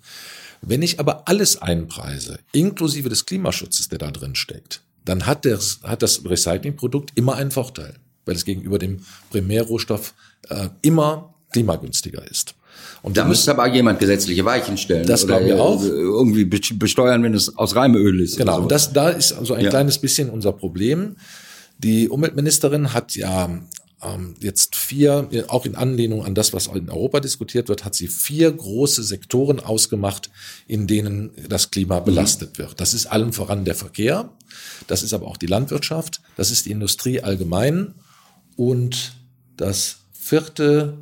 Wenn 0.61 0.83
ich 0.83 1.01
aber 1.01 1.29
alles 1.29 1.63
einpreise, 1.63 2.39
inklusive 2.53 3.09
des 3.09 3.25
Klimaschutzes, 3.25 3.89
der 3.89 3.99
da 3.99 4.11
drin 4.11 4.35
steckt, 4.35 4.83
dann 5.05 5.27
hat, 5.27 5.45
das 5.45 5.81
hat 5.83 6.03
das 6.03 6.25
Recyclingprodukt 6.25 7.13
immer 7.15 7.37
einen 7.37 7.51
Vorteil, 7.51 7.95
weil 8.25 8.37
es 8.37 8.45
gegenüber 8.45 8.79
dem 8.79 9.01
Primärrohstoff 9.31 10.15
äh, 10.49 10.69
immer 10.83 11.35
klimagünstiger 11.53 12.29
ist. 12.31 12.55
Und 13.03 13.17
Da 13.17 13.25
müsste 13.25 13.51
aber 13.53 13.67
jemand 13.69 13.99
gesetzliche 13.99 14.45
Weichen 14.45 14.77
stellen. 14.77 15.07
Das 15.07 15.27
glauben 15.27 15.47
wir 15.47 15.61
auch. 15.61 15.83
Irgendwie 15.83 16.45
be- 16.45 16.61
besteuern, 16.75 17.23
wenn 17.23 17.35
es 17.35 17.57
aus 17.57 17.75
Reimeöl 17.75 18.21
ist. 18.21 18.37
Genau, 18.37 18.61
und 18.63 18.71
das, 18.71 18.93
da 18.93 19.09
ist 19.11 19.33
also 19.33 19.55
ein 19.55 19.65
Ja. 19.65 19.71
kleines 19.71 19.99
bisschen 19.99 20.31
unser 20.31 20.53
Problem. 20.53 21.17
Die 21.79 22.09
Umweltministerin 22.09 22.93
hat 22.93 23.15
ja 23.17 23.49
ähm, 24.03 24.35
jetzt 24.41 24.77
vier, 24.77 25.29
auch 25.49 25.65
in 25.67 25.75
Anlehnung 25.75 26.25
an 26.25 26.35
das, 26.35 26.53
was 26.53 26.69
in 26.69 26.89
Europa 26.91 27.19
diskutiert 27.21 27.69
wird, 27.69 27.85
hat 27.85 27.95
sie 27.97 28.07
vier 28.09 28.53
große 28.53 29.03
Sektoren 29.03 29.59
ausgemacht, 29.59 30.31
in 30.69 30.87
denen 30.87 31.31
das 31.49 31.71
Klima 31.71 31.99
belastet 32.01 32.59
wird. 32.59 32.81
Das 32.81 32.95
ist 32.95 33.07
allem 33.07 33.33
voran 33.33 33.65
der 33.65 33.75
Verkehr, 33.75 34.29
das 34.87 35.03
ist 35.03 35.13
aber 35.13 35.27
auch 35.27 35.37
die 35.37 35.47
Landwirtschaft, 35.47 36.21
das 36.37 36.51
ist 36.51 36.67
die 36.67 36.71
Industrie 36.71 37.21
allgemein 37.21 37.95
Und 38.57 39.13
das 39.57 39.99
vierte 40.13 40.99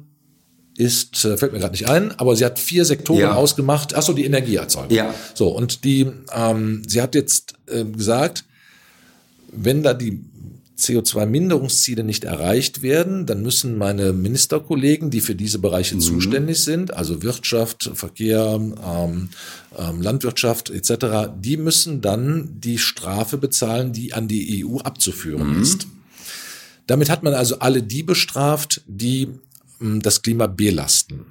ist, 0.77 1.25
äh, 1.25 1.37
fällt 1.37 1.53
mir 1.53 1.59
gerade 1.59 1.73
nicht 1.73 1.89
ein, 1.89 2.13
aber 2.19 2.37
sie 2.37 2.45
hat 2.45 2.59
vier 2.59 2.85
Sektoren 2.85 3.21
ja. 3.21 3.35
ausgemacht. 3.35 3.95
Achso, 3.95 4.13
die 4.13 4.25
Energieerzeugung. 4.25 4.95
Ja. 4.95 5.15
So, 5.35 5.49
und 5.49 5.85
die, 5.85 6.07
ähm, 6.35 6.83
sie 6.87 7.01
hat 7.01 7.15
jetzt 7.15 7.55
äh, 7.67 7.85
gesagt, 7.85 8.45
wenn 9.53 9.83
da 9.83 9.95
die 9.95 10.23
CO2-Minderungsziele 10.79 12.05
nicht 12.05 12.25
erreicht 12.25 12.83
werden, 12.83 13.25
dann 13.25 13.43
müssen 13.43 13.79
meine 13.79 14.13
Ministerkollegen, 14.13 15.11
die 15.11 15.23
für 15.23 15.35
diese 15.35 15.59
Bereiche 15.59 15.95
mhm. 15.95 16.01
zuständig 16.01 16.61
sind, 16.61 16.93
also 16.93 17.23
Wirtschaft, 17.23 17.91
Verkehr, 17.95 18.55
ähm, 18.55 19.29
ähm, 19.77 20.03
Landwirtschaft 20.03 20.71
etc., 20.71 21.31
die 21.39 21.57
müssen 21.57 22.03
dann 22.03 22.61
die 22.61 22.79
Strafe 22.79 23.39
bezahlen, 23.39 23.93
die 23.93 24.13
an 24.13 24.29
die 24.29 24.65
EU 24.65 24.79
abzuführen 24.79 25.57
mhm. 25.57 25.63
ist. 25.63 25.87
Damit 26.87 27.09
hat 27.09 27.23
man 27.23 27.35
also 27.35 27.59
alle 27.59 27.83
die 27.83 28.03
bestraft, 28.03 28.83
die 28.87 29.29
ähm, 29.81 30.03
das 30.03 30.21
Klima 30.21 30.47
belasten. 30.47 31.27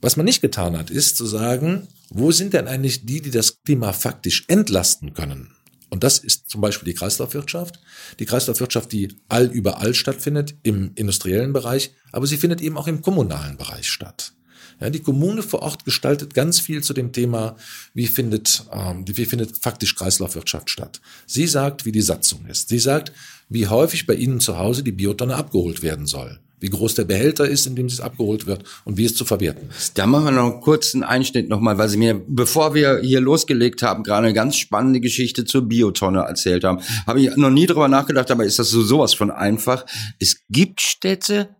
Was 0.00 0.16
man 0.16 0.24
nicht 0.24 0.40
getan 0.40 0.76
hat, 0.76 0.90
ist 0.90 1.16
zu 1.16 1.26
sagen, 1.26 1.88
wo 2.10 2.30
sind 2.32 2.54
denn 2.54 2.68
eigentlich 2.68 3.04
die, 3.04 3.20
die 3.20 3.30
das 3.30 3.62
Klima 3.64 3.92
faktisch 3.92 4.44
entlasten 4.48 5.14
können? 5.14 5.50
Und 5.90 6.04
das 6.04 6.18
ist 6.18 6.50
zum 6.50 6.60
Beispiel 6.60 6.86
die 6.86 6.98
Kreislaufwirtschaft. 6.98 7.80
Die 8.18 8.26
Kreislaufwirtschaft, 8.26 8.90
die 8.92 9.08
all 9.28 9.46
überall 9.46 9.94
stattfindet, 9.94 10.54
im 10.62 10.92
industriellen 10.94 11.52
Bereich, 11.52 11.92
aber 12.12 12.26
sie 12.26 12.36
findet 12.36 12.60
eben 12.60 12.76
auch 12.76 12.86
im 12.86 13.02
kommunalen 13.02 13.56
Bereich 13.56 13.90
statt. 13.90 14.32
Ja, 14.80 14.90
die 14.90 15.00
Kommune 15.00 15.42
vor 15.42 15.62
Ort 15.62 15.84
gestaltet 15.84 16.34
ganz 16.34 16.58
viel 16.58 16.82
zu 16.82 16.94
dem 16.94 17.12
Thema, 17.12 17.56
wie 17.92 18.08
findet, 18.08 18.64
ähm, 18.72 19.04
wie 19.06 19.24
findet 19.24 19.58
faktisch 19.58 19.94
Kreislaufwirtschaft 19.94 20.68
statt. 20.68 21.00
Sie 21.26 21.46
sagt, 21.46 21.84
wie 21.84 21.92
die 21.92 22.02
Satzung 22.02 22.46
ist. 22.46 22.70
Sie 22.70 22.80
sagt, 22.80 23.12
wie 23.48 23.68
häufig 23.68 24.06
bei 24.06 24.14
Ihnen 24.14 24.40
zu 24.40 24.58
Hause 24.58 24.82
die 24.82 24.92
Biotonne 24.92 25.36
abgeholt 25.36 25.82
werden 25.82 26.06
soll 26.06 26.40
wie 26.64 26.70
groß 26.70 26.94
der 26.94 27.04
Behälter 27.04 27.46
ist, 27.46 27.66
in 27.66 27.76
dem 27.76 27.86
es 27.86 28.00
abgeholt 28.00 28.46
wird 28.46 28.64
und 28.86 28.96
wie 28.96 29.04
es 29.04 29.14
zu 29.14 29.26
verwerten 29.26 29.68
ist. 29.68 29.98
Da 29.98 30.06
machen 30.06 30.24
wir 30.24 30.30
noch 30.30 30.50
einen 30.50 30.60
kurzen 30.62 31.02
Einschnitt 31.02 31.50
nochmal, 31.50 31.76
weil 31.76 31.90
Sie 31.90 31.98
mir, 31.98 32.18
bevor 32.26 32.74
wir 32.74 33.00
hier 33.02 33.20
losgelegt 33.20 33.82
haben, 33.82 34.02
gerade 34.02 34.26
eine 34.26 34.34
ganz 34.34 34.56
spannende 34.56 35.00
Geschichte 35.00 35.44
zur 35.44 35.68
Biotonne 35.68 36.20
erzählt 36.20 36.64
haben. 36.64 36.80
Habe 37.06 37.20
ich 37.20 37.36
noch 37.36 37.50
nie 37.50 37.66
drüber 37.66 37.88
nachgedacht, 37.88 38.30
aber 38.30 38.46
ist 38.46 38.58
das 38.58 38.70
so 38.70 38.80
sowas 38.80 39.12
von 39.12 39.30
einfach? 39.30 39.84
Es 40.18 40.38
gibt 40.48 40.80
Städte, 40.80 41.50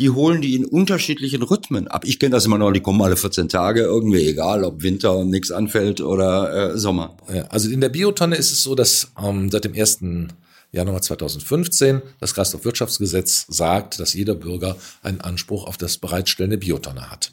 die 0.00 0.10
holen 0.10 0.42
die 0.42 0.56
in 0.56 0.64
unterschiedlichen 0.64 1.44
Rhythmen 1.44 1.86
ab. 1.86 2.04
Ich 2.04 2.18
kenne 2.18 2.32
das 2.32 2.44
immer 2.44 2.58
noch, 2.58 2.72
die 2.72 2.80
kommen 2.80 3.00
alle 3.00 3.16
14 3.16 3.48
Tage, 3.48 3.82
irgendwie 3.82 4.26
egal, 4.26 4.64
ob 4.64 4.82
Winter 4.82 5.16
und 5.16 5.30
nichts 5.30 5.52
anfällt 5.52 6.00
oder 6.00 6.72
äh, 6.72 6.78
Sommer. 6.78 7.16
Also 7.48 7.70
in 7.70 7.80
der 7.80 7.90
Biotonne 7.90 8.34
ist 8.34 8.50
es 8.50 8.64
so, 8.64 8.74
dass 8.74 9.12
ähm, 9.22 9.52
seit 9.52 9.64
dem 9.64 9.74
ersten 9.74 10.32
Januar 10.72 11.02
2015 11.02 12.02
das 12.18 12.34
Kreislaufwirtschaftsgesetz 12.34 13.46
sagt, 13.48 14.00
dass 14.00 14.14
jeder 14.14 14.34
Bürger 14.34 14.76
einen 15.02 15.20
Anspruch 15.20 15.66
auf 15.66 15.76
das 15.76 15.98
Bereitstellen 15.98 16.50
der 16.50 16.56
Biotonne 16.56 17.10
hat. 17.10 17.32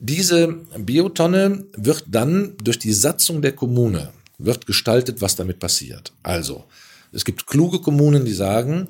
Diese 0.00 0.48
Biotonne 0.78 1.66
wird 1.76 2.04
dann 2.08 2.56
durch 2.62 2.78
die 2.78 2.92
Satzung 2.92 3.42
der 3.42 3.52
Kommune 3.52 4.12
wird 4.38 4.66
gestaltet, 4.66 5.20
was 5.20 5.36
damit 5.36 5.58
passiert. 5.58 6.12
Also, 6.22 6.64
es 7.12 7.24
gibt 7.24 7.46
kluge 7.46 7.80
Kommunen, 7.80 8.24
die 8.24 8.32
sagen, 8.32 8.88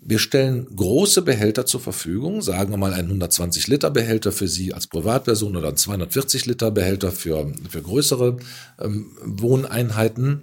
wir 0.00 0.18
stellen 0.18 0.66
große 0.76 1.22
Behälter 1.22 1.66
zur 1.66 1.80
Verfügung, 1.80 2.42
sagen 2.42 2.70
wir 2.70 2.76
mal 2.76 2.92
einen 2.92 3.08
120 3.08 3.68
Liter 3.68 3.90
Behälter 3.90 4.32
für 4.32 4.48
Sie 4.48 4.74
als 4.74 4.86
Privatperson 4.86 5.56
oder 5.56 5.68
einen 5.68 5.78
240 5.78 6.46
Liter 6.46 6.70
Behälter 6.70 7.10
für, 7.10 7.52
für 7.68 7.82
größere 7.82 8.36
ähm, 8.80 9.16
Wohneinheiten. 9.24 10.42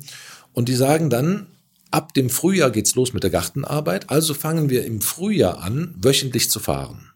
Und 0.54 0.68
die 0.68 0.76
sagen 0.76 1.10
dann, 1.10 1.46
Ab 1.92 2.14
dem 2.14 2.30
Frühjahr 2.30 2.72
geht's 2.72 2.96
los 2.96 3.14
mit 3.14 3.24
der 3.24 3.30
Gartenarbeit, 3.30 4.10
also 4.10 4.34
fangen 4.34 4.70
wir 4.70 4.86
im 4.86 5.02
Frühjahr 5.02 5.62
an, 5.62 5.94
wöchentlich 5.98 6.50
zu 6.50 6.60
fahren. 6.60 7.12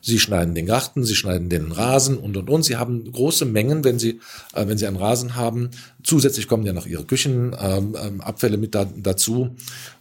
Sie 0.00 0.20
schneiden 0.20 0.54
den 0.54 0.66
Garten, 0.66 1.02
Sie 1.02 1.16
schneiden 1.16 1.48
den 1.48 1.72
Rasen 1.72 2.18
und 2.18 2.36
und 2.36 2.50
und. 2.50 2.62
Sie 2.62 2.76
haben 2.76 3.10
große 3.10 3.46
Mengen, 3.46 3.84
wenn 3.84 3.98
Sie 3.98 4.20
äh, 4.52 4.68
wenn 4.68 4.76
Sie 4.76 4.86
einen 4.86 4.98
Rasen 4.98 5.34
haben. 5.34 5.70
Zusätzlich 6.02 6.46
kommen 6.46 6.66
ja 6.66 6.74
noch 6.74 6.86
Ihre 6.86 7.06
Küchenabfälle 7.06 8.54
ähm, 8.54 8.60
mit 8.60 8.74
da, 8.74 8.84
dazu 8.84 9.56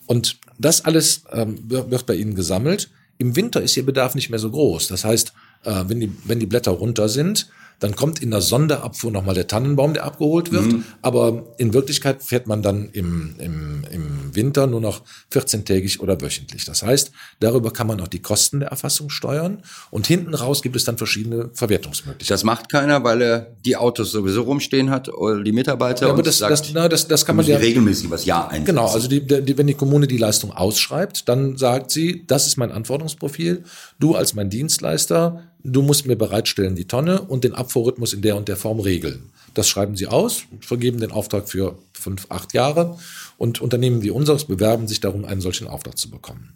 und 0.05 0.39
das 0.59 0.83
alles 0.83 1.23
ähm, 1.31 1.57
wird 1.67 2.05
bei 2.05 2.15
Ihnen 2.15 2.35
gesammelt. 2.35 2.89
Im 3.17 3.35
Winter 3.37 3.61
ist 3.61 3.77
Ihr 3.77 3.85
Bedarf 3.85 4.13
nicht 4.13 4.29
mehr 4.29 4.39
so 4.39 4.51
groß. 4.51 4.89
Das 4.89 5.05
heißt, 5.05 5.33
äh, 5.63 5.83
wenn 5.87 6.01
die 6.01 6.11
wenn 6.25 6.39
die 6.39 6.47
Blätter 6.47 6.71
runter 6.71 7.07
sind, 7.07 7.47
dann 7.79 7.95
kommt 7.95 8.21
in 8.21 8.31
der 8.31 8.41
Sonderabfuhr 8.41 9.11
nochmal 9.11 9.35
der 9.35 9.47
Tannenbaum, 9.47 9.93
der 9.93 10.05
abgeholt 10.05 10.51
wird. 10.51 10.65
Mhm. 10.65 10.83
Aber 11.01 11.53
in 11.57 11.73
Wirklichkeit 11.73 12.23
fährt 12.23 12.47
man 12.47 12.61
dann 12.61 12.89
im, 12.93 13.35
im, 13.39 13.83
im 13.91 14.35
Winter 14.35 14.67
nur 14.67 14.81
noch 14.81 15.01
14-tägig 15.31 15.99
oder 15.99 16.21
wöchentlich. 16.21 16.65
Das 16.65 16.83
heißt, 16.83 17.11
darüber 17.39 17.71
kann 17.71 17.87
man 17.87 17.99
auch 17.99 18.07
die 18.07 18.21
Kosten 18.21 18.61
der 18.61 18.69
Erfassung 18.69 19.09
steuern. 19.09 19.63
Und 19.91 20.07
hinten 20.07 20.33
raus 20.33 20.61
gibt 20.61 20.75
es 20.75 20.85
dann 20.85 20.97
verschiedene 20.97 21.49
Verwertungsmöglichkeiten. 21.53 22.33
Das 22.33 22.43
macht 22.43 22.69
keiner, 22.69 23.03
weil 23.03 23.21
er 23.21 23.39
die 23.65 23.75
Autos 23.75 24.11
sowieso 24.11 24.43
rumstehen 24.43 24.89
hat 24.89 25.09
oder 25.09 25.43
die 25.43 25.51
Mitarbeiter. 25.51 26.07
Ja, 26.07 26.13
aber 26.13 26.23
das, 26.23 26.37
sagt, 26.37 26.51
das, 26.51 26.73
na, 26.73 26.87
das, 26.87 27.07
das 27.07 27.25
kann 27.25 27.35
man 27.35 27.45
ja 27.45 27.57
regelmäßig 27.57 28.09
was 28.09 28.25
ja 28.25 28.47
einsetzen. 28.47 28.65
Genau, 28.65 28.87
also 28.87 29.07
die, 29.07 29.25
die, 29.25 29.57
wenn 29.57 29.67
die 29.67 29.73
Kommune 29.73 30.07
die 30.07 30.17
Leistung 30.17 30.51
ausschreibt, 30.51 31.27
dann 31.27 31.57
sagt 31.57 31.91
sie, 31.91 32.25
das 32.27 32.47
ist 32.47 32.57
mein 32.57 32.71
Anforderungsprofil. 32.71 33.63
Du 33.99 34.15
als 34.15 34.33
mein 34.33 34.49
Dienstleister 34.49 35.43
du 35.63 35.81
musst 35.81 36.05
mir 36.05 36.15
bereitstellen 36.15 36.75
die 36.75 36.85
Tonne 36.85 37.21
und 37.21 37.43
den 37.43 37.53
Abfuhrrhythmus 37.53 38.13
in 38.13 38.21
der 38.21 38.35
und 38.35 38.47
der 38.47 38.57
Form 38.57 38.79
regeln. 38.79 39.29
Das 39.53 39.67
schreiben 39.67 39.95
sie 39.95 40.07
aus, 40.07 40.43
vergeben 40.61 40.99
den 40.99 41.11
Auftrag 41.11 41.47
für 41.47 41.77
fünf, 42.03 42.27
acht 42.29 42.53
Jahre 42.53 42.97
und 43.37 43.61
Unternehmen 43.61 44.03
wie 44.03 44.11
unseres 44.11 44.45
bewerben 44.45 44.87
sich 44.87 44.99
darum, 44.99 45.25
einen 45.25 45.41
solchen 45.41 45.67
Auftrag 45.67 45.97
zu 45.97 46.09
bekommen. 46.09 46.53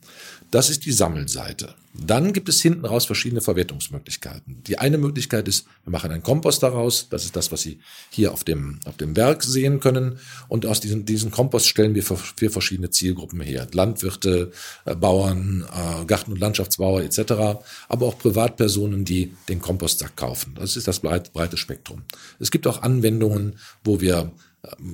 Das 0.51 0.69
ist 0.69 0.86
die 0.86 0.93
Sammelseite. 0.93 1.75
Dann 1.93 2.31
gibt 2.31 2.47
es 2.47 2.62
hinten 2.62 2.86
raus 2.86 3.05
verschiedene 3.05 3.41
Verwertungsmöglichkeiten. 3.41 4.62
Die 4.67 4.77
eine 4.77 4.97
Möglichkeit 4.97 5.47
ist, 5.47 5.65
wir 5.83 5.91
machen 5.91 6.12
einen 6.12 6.23
Kompost 6.23 6.62
daraus. 6.62 7.07
Das 7.10 7.25
ist 7.25 7.36
das, 7.36 7.51
was 7.51 7.62
Sie 7.62 7.79
hier 8.12 8.31
auf 8.31 8.43
dem, 8.43 8.79
auf 8.86 8.97
dem 8.97 9.15
Werk 9.17 9.43
sehen 9.43 9.79
können. 9.79 10.19
Und 10.47 10.65
aus 10.65 10.79
diesem, 10.79 11.05
diesen 11.05 11.31
Kompost 11.31 11.67
stellen 11.67 11.95
wir 11.95 12.03
für, 12.03 12.15
für 12.15 12.49
verschiedene 12.49 12.91
Zielgruppen 12.91 13.41
her. 13.41 13.67
Landwirte, 13.71 14.51
äh, 14.86 14.95
Bauern, 14.95 15.65
äh, 15.73 16.05
Garten- 16.05 16.33
und 16.33 16.39
Landschaftsbauer 16.39 17.01
etc. 17.01 17.60
Aber 17.89 18.05
auch 18.05 18.17
Privatpersonen, 18.19 19.03
die 19.03 19.33
den 19.49 19.60
Kompostsack 19.60 20.15
kaufen. 20.15 20.53
Das 20.55 20.77
ist 20.77 20.88
das 20.88 20.99
breite, 20.99 21.31
breite 21.31 21.57
Spektrum. 21.57 22.03
Es 22.39 22.51
gibt 22.51 22.67
auch 22.67 22.83
Anwendungen, 22.83 23.57
wo 23.83 23.99
wir 23.99 24.31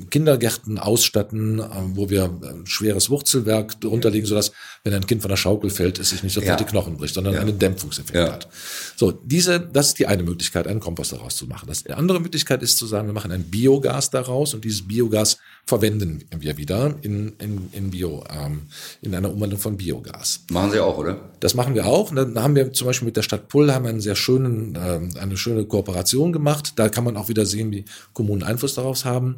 Kindergärten 0.09 0.77
ausstatten, 0.77 1.59
äh, 1.59 1.63
wo 1.93 2.09
wir 2.09 2.25
ein 2.25 2.65
schweres 2.65 3.09
Wurzelwerk 3.09 3.79
drunter 3.81 4.09
legen, 4.09 4.25
sodass, 4.25 4.51
wenn 4.83 4.93
ein 4.93 5.07
Kind 5.07 5.21
von 5.21 5.29
der 5.29 5.37
Schaukel 5.37 5.69
fällt, 5.69 5.99
es 5.99 6.09
sich 6.09 6.21
nicht 6.21 6.33
sofort 6.33 6.59
ja. 6.59 6.65
die 6.65 6.69
Knochen 6.69 6.97
bricht, 6.97 7.15
sondern 7.15 7.33
ja. 7.33 7.41
einen 7.41 7.57
Dämpfungseffekt 7.57 8.15
ja. 8.15 8.33
hat. 8.33 8.47
So, 8.95 9.11
diese, 9.11 9.59
das 9.59 9.87
ist 9.87 9.99
die 9.99 10.05
eine 10.05 10.23
Möglichkeit, 10.23 10.67
einen 10.67 10.79
Kompost 10.79 11.13
daraus 11.13 11.35
zu 11.35 11.47
machen. 11.47 11.67
Das, 11.67 11.83
die 11.83 11.93
andere 11.93 12.19
Möglichkeit 12.19 12.61
ist 12.61 12.77
zu 12.77 12.85
sagen, 12.85 13.07
wir 13.07 13.13
machen 13.13 13.31
ein 13.31 13.45
Biogas 13.45 14.09
daraus 14.11 14.53
und 14.53 14.63
dieses 14.63 14.87
Biogas 14.87 15.37
verwenden 15.65 16.23
wir 16.37 16.57
wieder 16.57 16.95
in, 17.01 17.33
in, 17.39 17.69
in 17.71 17.89
Bio, 17.89 18.23
ähm, 18.29 18.63
in 19.01 19.15
einer 19.15 19.31
Umwandlung 19.31 19.59
von 19.59 19.77
Biogas. 19.77 20.41
Machen 20.51 20.71
Sie 20.71 20.79
auch, 20.79 20.97
oder? 20.97 21.31
Das 21.39 21.55
machen 21.55 21.73
wir 21.73 21.85
auch. 21.85 22.09
Und 22.09 22.17
dann 22.17 22.37
haben 22.41 22.55
wir 22.55 22.71
zum 22.73 22.87
Beispiel 22.87 23.07
mit 23.07 23.17
der 23.17 23.21
Stadt 23.21 23.47
Pullheim 23.47 23.85
einen 23.85 24.01
sehr 24.01 24.15
schönen, 24.15 24.75
äh, 24.75 25.19
eine 25.19 25.37
schöne 25.37 25.65
Kooperation 25.65 26.33
gemacht. 26.33 26.73
Da 26.75 26.89
kann 26.89 27.05
man 27.05 27.17
auch 27.17 27.29
wieder 27.29 27.45
sehen, 27.45 27.71
wie 27.71 27.85
Kommunen 28.13 28.43
Einfluss 28.43 28.75
darauf 28.75 29.05
haben. 29.05 29.37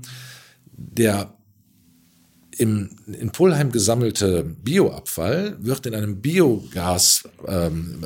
Der 0.78 1.36
im, 2.58 2.96
in 3.08 3.32
Pullheim 3.32 3.72
gesammelte 3.72 4.44
Bioabfall 4.44 5.58
wird 5.60 5.86
in 5.86 5.96
einem 5.96 6.22
Biogaswerk 6.22 7.34
ähm, 7.48 8.06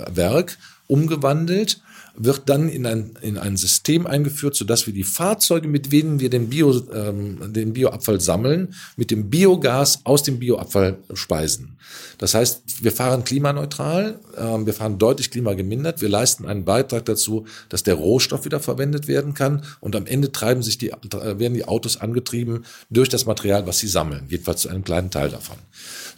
umgewandelt 0.89 1.82
wird 2.15 2.49
dann 2.49 2.67
in 2.67 2.86
ein, 2.86 3.12
in 3.21 3.38
ein 3.38 3.56
System 3.56 4.06
eingeführt, 4.06 4.56
sodass 4.56 4.86
wir 4.86 4.93
die 4.93 5.06
Fahrzeuge, 5.06 5.67
mit 5.67 5.91
denen 5.91 6.19
wir 6.19 6.30
den, 6.30 6.49
Bio, 6.49 6.82
ähm, 6.93 7.54
den 7.54 7.73
Bioabfall 7.73 8.19
sammeln, 8.19 8.73
mit 8.97 9.10
dem 9.10 9.30
Biogas 9.30 10.02
aus 10.04 10.23
dem 10.23 10.39
Bioabfall 10.39 10.97
speisen. 11.13 11.78
Das 12.17 12.34
heißt, 12.34 12.84
wir 12.84 12.91
fahren 12.91 13.23
klimaneutral, 13.23 14.19
äh, 14.36 14.41
wir 14.41 14.73
fahren 14.73 14.97
deutlich 14.97 15.32
klimagemindert, 15.32 16.02
wir 16.02 16.10
leisten 16.10 16.45
einen 16.45 16.65
Beitrag 16.65 17.06
dazu, 17.06 17.45
dass 17.69 17.84
der 17.84 17.95
Rohstoff 17.95 18.43
wieder 18.43 18.60
verwendet 18.60 19.08
werden 19.08 19.34
kann 19.34 19.63
und 19.80 19.95
am 19.95 20.06
Ende 20.06 20.32
treiben 20.32 20.62
sich 20.62 20.78
die, 20.78 20.91
werden 21.12 21.54
die 21.54 21.65
Autos 21.65 21.97
angetrieben 21.97 22.65
durch 22.89 23.08
das 23.08 23.25
Material, 23.25 23.65
was 23.65 23.80
sie 23.80 23.88
sammeln, 23.88 24.25
jedenfalls 24.28 24.62
zu 24.62 24.69
einem 24.69 24.84
kleinen 24.84 25.10
Teil 25.10 25.30
davon. 25.30 25.58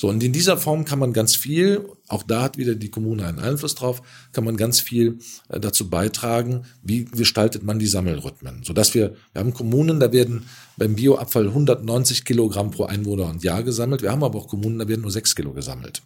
So, 0.02 0.10
und 0.10 0.24
in 0.24 0.34
dieser 0.34 0.58
Form 0.58 0.84
kann 0.84 0.98
man 0.98 1.14
ganz 1.14 1.36
viel, 1.36 1.88
auch 2.08 2.24
da 2.24 2.42
hat 2.42 2.58
wieder 2.58 2.74
die 2.74 2.90
Kommune 2.90 3.24
einen 3.24 3.38
Einfluss 3.38 3.76
drauf, 3.76 4.02
kann 4.32 4.44
man 4.44 4.58
ganz 4.58 4.80
viel 4.80 5.20
äh, 5.48 5.60
dazu 5.60 5.92
beitragen, 5.92 6.64
wie 6.82 7.06
gestaltet 7.06 7.62
man 7.62 7.78
die 7.78 7.86
Sammelrhythmen. 7.86 8.64
Sodass 8.64 8.96
wir, 8.96 9.14
wir 9.32 9.40
haben 9.40 9.54
Kommunen, 9.54 10.00
da 10.00 10.12
werden 10.12 10.48
beim 10.76 10.96
Bioabfall 10.96 11.50
190 11.50 12.26
Kilogramm 12.26 12.72
pro 12.72 12.86
Einwohner 12.86 13.28
und 13.30 13.44
Jahr 13.44 13.62
gesammelt. 13.62 14.02
Wir 14.02 14.12
haben 14.12 14.24
aber 14.24 14.40
auch 14.40 14.48
Kommunen, 14.48 14.80
da 14.80 14.88
werden 14.88 15.02
nur 15.02 15.12
6 15.12 15.36
Kilo 15.36 15.54
gesammelt. 15.54 16.02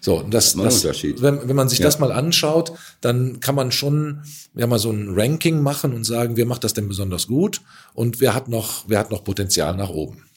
So, 0.00 0.22
das, 0.22 0.54
das, 0.54 0.80
das 0.80 1.02
wenn, 1.02 1.46
wenn 1.46 1.56
man 1.56 1.68
sich 1.68 1.80
ja. 1.80 1.84
das 1.84 1.98
mal 1.98 2.12
anschaut, 2.12 2.72
dann 3.02 3.40
kann 3.40 3.54
man 3.54 3.72
schon 3.72 4.22
ja 4.54 4.66
mal 4.66 4.78
so 4.78 4.90
ein 4.90 5.10
Ranking 5.10 5.60
machen 5.62 5.92
und 5.92 6.04
sagen, 6.04 6.38
wer 6.38 6.46
macht 6.46 6.64
das 6.64 6.72
denn 6.72 6.88
besonders 6.88 7.26
gut 7.26 7.60
und 7.92 8.22
wer 8.22 8.34
hat 8.34 8.48
noch, 8.48 8.84
wer 8.88 9.00
hat 9.00 9.10
noch 9.10 9.22
Potenzial 9.22 9.76
nach 9.76 9.90
oben. 9.90 10.27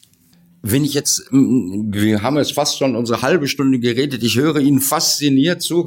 Wenn 0.61 0.83
ich 0.83 0.93
jetzt, 0.93 1.23
wir 1.31 2.21
haben 2.21 2.37
jetzt 2.37 2.53
fast 2.53 2.77
schon 2.77 2.95
unsere 2.95 3.21
halbe 3.21 3.47
Stunde 3.47 3.79
geredet, 3.79 4.23
ich 4.23 4.37
höre 4.37 4.59
Ihnen 4.59 4.79
fasziniert 4.79 5.61
zu, 5.61 5.83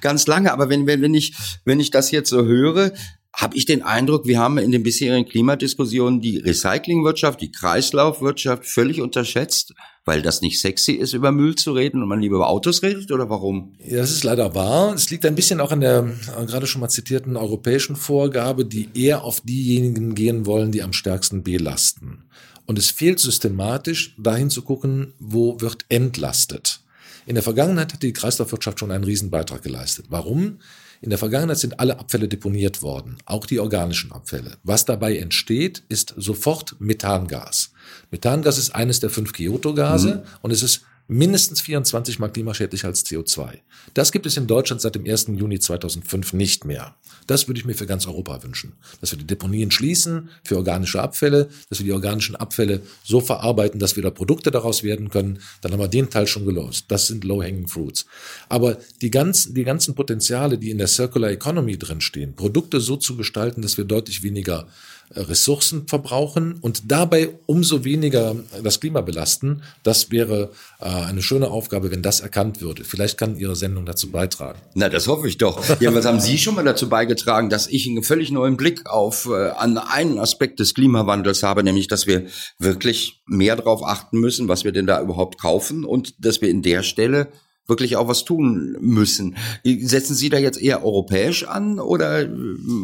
ganz 0.00 0.26
lange, 0.26 0.52
aber 0.52 0.68
wenn, 0.68 0.86
wenn, 0.86 1.02
wenn 1.02 1.14
ich, 1.14 1.34
wenn 1.64 1.80
ich 1.80 1.90
das 1.90 2.10
jetzt 2.10 2.30
so 2.30 2.44
höre, 2.44 2.92
habe 3.32 3.56
ich 3.56 3.64
den 3.64 3.82
Eindruck, 3.82 4.26
wir 4.26 4.38
haben 4.38 4.58
in 4.58 4.72
den 4.72 4.82
bisherigen 4.82 5.28
Klimadiskussionen 5.28 6.20
die 6.20 6.38
Recyclingwirtschaft, 6.38 7.40
die 7.40 7.52
Kreislaufwirtschaft 7.52 8.66
völlig 8.66 9.00
unterschätzt, 9.00 9.72
weil 10.04 10.22
das 10.22 10.40
nicht 10.40 10.60
sexy 10.60 10.92
ist, 10.92 11.12
über 11.12 11.30
Müll 11.30 11.54
zu 11.54 11.72
reden 11.72 12.02
und 12.02 12.08
man 12.08 12.20
lieber 12.20 12.36
über 12.36 12.48
Autos 12.48 12.82
redet 12.82 13.12
oder 13.12 13.30
warum? 13.30 13.74
Ja, 13.86 13.98
das 13.98 14.10
ist 14.10 14.24
leider 14.24 14.54
wahr. 14.54 14.94
Es 14.94 15.10
liegt 15.10 15.24
ein 15.26 15.36
bisschen 15.36 15.60
auch 15.60 15.70
an 15.70 15.80
der 15.80 16.10
äh, 16.38 16.44
gerade 16.46 16.66
schon 16.66 16.80
mal 16.80 16.88
zitierten 16.88 17.36
europäischen 17.36 17.96
Vorgabe, 17.96 18.64
die 18.64 18.88
eher 18.94 19.22
auf 19.22 19.40
diejenigen 19.42 20.14
gehen 20.14 20.46
wollen, 20.46 20.72
die 20.72 20.82
am 20.82 20.92
stärksten 20.92 21.42
belasten. 21.42 22.24
Und 22.70 22.78
es 22.78 22.92
fehlt 22.92 23.18
systematisch, 23.18 24.14
dahin 24.16 24.48
zu 24.48 24.62
gucken, 24.62 25.12
wo 25.18 25.60
wird 25.60 25.86
entlastet. 25.88 26.78
In 27.26 27.34
der 27.34 27.42
Vergangenheit 27.42 27.92
hat 27.92 28.04
die 28.04 28.12
Kreislaufwirtschaft 28.12 28.78
schon 28.78 28.92
einen 28.92 29.02
Riesenbeitrag 29.02 29.60
geleistet. 29.60 30.06
Warum? 30.08 30.60
In 31.00 31.10
der 31.10 31.18
Vergangenheit 31.18 31.58
sind 31.58 31.80
alle 31.80 31.98
Abfälle 31.98 32.28
deponiert 32.28 32.80
worden, 32.80 33.16
auch 33.24 33.44
die 33.46 33.58
organischen 33.58 34.12
Abfälle. 34.12 34.56
Was 34.62 34.84
dabei 34.84 35.16
entsteht, 35.16 35.82
ist 35.88 36.14
sofort 36.16 36.76
Methangas. 36.78 37.72
Methangas 38.12 38.56
ist 38.56 38.72
eines 38.72 39.00
der 39.00 39.10
fünf 39.10 39.32
Kyoto-Gase 39.32 40.14
mhm. 40.14 40.22
und 40.42 40.52
es 40.52 40.62
ist 40.62 40.82
mindestens 41.10 41.60
24 41.60 42.18
mal 42.18 42.28
klimaschädlicher 42.28 42.86
als 42.86 43.04
CO2. 43.04 43.58
Das 43.94 44.12
gibt 44.12 44.26
es 44.26 44.36
in 44.36 44.46
Deutschland 44.46 44.80
seit 44.80 44.94
dem 44.94 45.04
1. 45.04 45.26
Juni 45.34 45.58
2005 45.58 46.32
nicht 46.32 46.64
mehr. 46.64 46.94
Das 47.26 47.48
würde 47.48 47.58
ich 47.58 47.66
mir 47.66 47.74
für 47.74 47.86
ganz 47.86 48.06
Europa 48.06 48.42
wünschen. 48.42 48.74
Dass 49.00 49.10
wir 49.10 49.18
die 49.18 49.26
Deponien 49.26 49.70
schließen 49.70 50.30
für 50.44 50.56
organische 50.56 51.02
Abfälle, 51.02 51.48
dass 51.68 51.80
wir 51.80 51.84
die 51.84 51.92
organischen 51.92 52.36
Abfälle 52.36 52.82
so 53.04 53.20
verarbeiten, 53.20 53.80
dass 53.80 53.96
wir 53.96 54.02
da 54.02 54.10
Produkte 54.10 54.50
daraus 54.50 54.82
werden 54.82 55.10
können. 55.10 55.40
Dann 55.60 55.72
haben 55.72 55.80
wir 55.80 55.88
den 55.88 56.10
Teil 56.10 56.26
schon 56.26 56.44
gelöst. 56.44 56.86
Das 56.88 57.08
sind 57.08 57.24
low-hanging 57.24 57.66
fruits. 57.66 58.06
Aber 58.48 58.78
die 59.02 59.10
ganzen, 59.10 59.54
die 59.54 59.64
ganzen 59.64 59.94
Potenziale, 59.94 60.58
die 60.58 60.70
in 60.70 60.78
der 60.78 60.86
Circular 60.86 61.30
Economy 61.30 61.76
drinstehen, 61.76 62.34
Produkte 62.34 62.80
so 62.80 62.96
zu 62.96 63.16
gestalten, 63.16 63.62
dass 63.62 63.76
wir 63.76 63.84
deutlich 63.84 64.22
weniger 64.22 64.68
Ressourcen 65.14 65.88
verbrauchen 65.88 66.58
und 66.60 66.90
dabei 66.90 67.30
umso 67.46 67.84
weniger 67.84 68.36
das 68.62 68.80
Klima 68.80 69.00
belasten. 69.00 69.62
Das 69.82 70.10
wäre 70.10 70.52
äh, 70.80 70.84
eine 70.84 71.22
schöne 71.22 71.48
Aufgabe, 71.48 71.90
wenn 71.90 72.02
das 72.02 72.20
erkannt 72.20 72.60
würde. 72.60 72.84
Vielleicht 72.84 73.18
kann 73.18 73.36
Ihre 73.36 73.56
Sendung 73.56 73.86
dazu 73.86 74.10
beitragen. 74.10 74.60
Na, 74.74 74.88
das 74.88 75.08
hoffe 75.08 75.28
ich 75.28 75.38
doch. 75.38 75.60
Ja, 75.80 75.94
was 75.94 76.04
haben 76.04 76.20
Sie 76.20 76.36
schon 76.36 76.56
mal 76.56 76.64
dazu 76.64 76.90
beigetragen, 76.90 77.48
dass 77.48 77.66
ich 77.66 77.88
einen 77.88 78.02
völlig 78.02 78.30
neuen 78.30 78.58
Blick 78.58 78.86
auf 78.86 79.26
äh, 79.26 79.48
an 79.50 79.78
einen 79.78 80.18
Aspekt 80.18 80.60
des 80.60 80.74
Klimawandels 80.74 81.42
habe, 81.42 81.64
nämlich, 81.64 81.88
dass 81.88 82.06
wir 82.06 82.26
wirklich 82.58 83.22
mehr 83.26 83.56
darauf 83.56 83.82
achten 83.82 84.20
müssen, 84.20 84.48
was 84.48 84.64
wir 84.64 84.72
denn 84.72 84.86
da 84.86 85.00
überhaupt 85.00 85.40
kaufen 85.40 85.84
und 85.84 86.14
dass 86.24 86.42
wir 86.42 86.50
in 86.50 86.60
der 86.60 86.82
Stelle 86.82 87.28
wirklich 87.70 87.96
auch 87.96 88.08
was 88.08 88.24
tun 88.24 88.76
müssen. 88.80 89.36
Setzen 89.64 90.14
Sie 90.14 90.28
da 90.28 90.36
jetzt 90.36 90.60
eher 90.60 90.84
europäisch 90.84 91.44
an 91.44 91.80
oder 91.80 92.28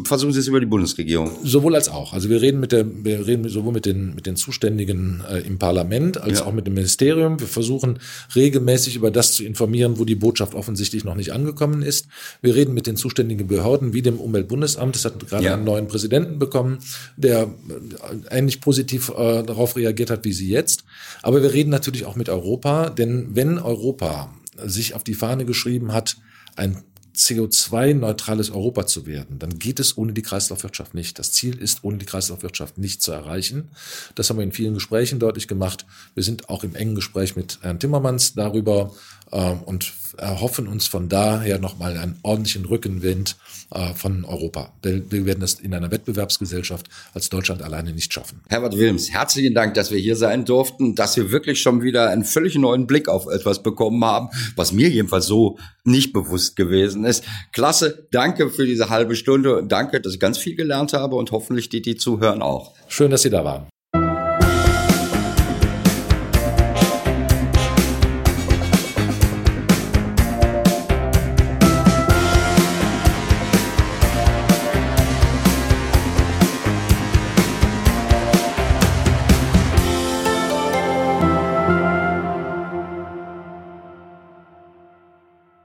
versuchen 0.05 0.33
Sie 0.33 0.39
es 0.39 0.47
über 0.47 0.59
die 0.59 0.65
Bundesregierung? 0.65 1.29
Sowohl 1.43 1.75
als 1.75 1.89
auch. 1.89 2.13
Also 2.13 2.29
wir 2.29 2.41
reden 2.41 2.59
mit 2.59 2.71
der, 2.71 2.85
wir 3.03 3.27
reden 3.27 3.47
sowohl 3.47 3.73
mit 3.73 3.85
den, 3.85 4.15
mit 4.15 4.25
den 4.25 4.35
Zuständigen 4.35 5.21
äh, 5.29 5.39
im 5.39 5.59
Parlament 5.59 6.19
als 6.19 6.39
ja. 6.39 6.45
auch 6.45 6.53
mit 6.53 6.65
dem 6.65 6.73
Ministerium. 6.73 7.39
Wir 7.39 7.47
versuchen 7.47 7.99
regelmäßig 8.35 8.95
über 8.95 9.11
das 9.11 9.33
zu 9.33 9.43
informieren, 9.43 9.99
wo 9.99 10.05
die 10.05 10.15
Botschaft 10.15 10.55
offensichtlich 10.55 11.03
noch 11.03 11.15
nicht 11.15 11.31
angekommen 11.31 11.83
ist. 11.83 12.07
Wir 12.41 12.55
reden 12.55 12.73
mit 12.73 12.87
den 12.87 12.95
zuständigen 12.95 13.47
Behörden 13.47 13.93
wie 13.93 14.01
dem 14.01 14.17
Umweltbundesamt. 14.17 14.95
Das 14.95 15.05
hat 15.05 15.27
gerade 15.27 15.43
ja. 15.43 15.53
einen 15.53 15.65
neuen 15.65 15.87
Präsidenten 15.87 16.39
bekommen, 16.39 16.79
der 17.17 17.43
äh, 17.43 18.37
ähnlich 18.37 18.61
positiv 18.61 19.09
äh, 19.09 19.43
darauf 19.43 19.75
reagiert 19.75 20.09
hat 20.09 20.23
wie 20.23 20.33
Sie 20.33 20.49
jetzt. 20.49 20.83
Aber 21.21 21.41
wir 21.41 21.53
reden 21.53 21.69
natürlich 21.69 22.05
auch 22.05 22.15
mit 22.15 22.29
Europa, 22.29 22.89
denn 22.89 23.29
wenn 23.33 23.59
Europa 23.59 24.33
sich 24.65 24.93
auf 24.93 25.03
die 25.03 25.13
Fahne 25.13 25.45
geschrieben 25.45 25.93
hat, 25.93 26.17
ein 26.55 26.83
CO2-neutrales 27.17 28.51
Europa 28.51 28.85
zu 28.85 29.07
werden, 29.07 29.39
dann 29.39 29.57
geht 29.57 29.79
es 29.79 29.97
ohne 29.97 30.13
die 30.13 30.21
Kreislaufwirtschaft 30.21 30.93
nicht. 30.93 31.17
Das 31.17 31.31
Ziel 31.31 31.57
ist, 31.57 31.83
ohne 31.83 31.97
die 31.97 32.05
Kreislaufwirtschaft 32.05 32.77
nicht 32.77 33.01
zu 33.01 33.11
erreichen. 33.11 33.69
Das 34.15 34.29
haben 34.29 34.37
wir 34.37 34.43
in 34.43 34.51
vielen 34.51 34.75
Gesprächen 34.75 35.19
deutlich 35.19 35.47
gemacht. 35.47 35.85
Wir 36.13 36.23
sind 36.23 36.49
auch 36.49 36.63
im 36.63 36.75
engen 36.75 36.95
Gespräch 36.95 37.35
mit 37.35 37.59
Herrn 37.61 37.79
Timmermans 37.79 38.35
darüber 38.35 38.91
äh, 39.31 39.51
und 39.65 39.93
erhoffen 40.17 40.67
uns 40.67 40.87
von 40.87 41.09
daher 41.09 41.59
nochmal 41.59 41.97
einen 41.97 42.17
ordentlichen 42.23 42.65
Rückenwind 42.65 43.35
äh, 43.71 43.93
von 43.93 44.25
Europa. 44.25 44.73
Wir 44.81 45.25
werden 45.25 45.41
das 45.41 45.55
in 45.55 45.73
einer 45.73 45.91
Wettbewerbsgesellschaft 45.91 46.87
als 47.13 47.29
Deutschland 47.29 47.61
alleine 47.61 47.93
nicht 47.93 48.13
schaffen. 48.13 48.41
Herbert 48.47 48.77
Wilms, 48.77 49.11
herzlichen 49.11 49.53
Dank, 49.53 49.73
dass 49.73 49.91
wir 49.91 49.99
hier 49.99 50.15
sein 50.15 50.45
durften, 50.45 50.95
dass 50.95 51.17
wir 51.17 51.31
wirklich 51.31 51.61
schon 51.61 51.81
wieder 51.81 52.09
einen 52.09 52.23
völlig 52.23 52.55
neuen 52.55 52.87
Blick 52.87 53.09
auf 53.09 53.27
etwas 53.27 53.61
bekommen 53.63 54.03
haben, 54.03 54.29
was 54.55 54.71
mir 54.71 54.89
jedenfalls 54.89 55.25
so 55.25 55.57
nicht 55.87 56.13
bewusst 56.13 56.55
gewesen 56.55 57.05
ist. 57.05 57.23
Klasse, 57.53 58.07
danke 58.11 58.49
für 58.49 58.65
diese 58.65 58.89
halbe 58.89 59.15
Stunde. 59.15 59.63
Danke, 59.67 60.01
dass 60.01 60.13
ich 60.13 60.19
ganz 60.19 60.37
viel 60.37 60.55
gelernt 60.55 60.93
habe 60.93 61.15
und 61.15 61.31
hoffentlich 61.31 61.69
die, 61.69 61.81
die 61.81 61.95
zuhören 61.95 62.41
auch. 62.41 62.73
Schön, 62.87 63.09
dass 63.09 63.21
Sie 63.23 63.29
da 63.29 63.43
waren. 63.43 63.67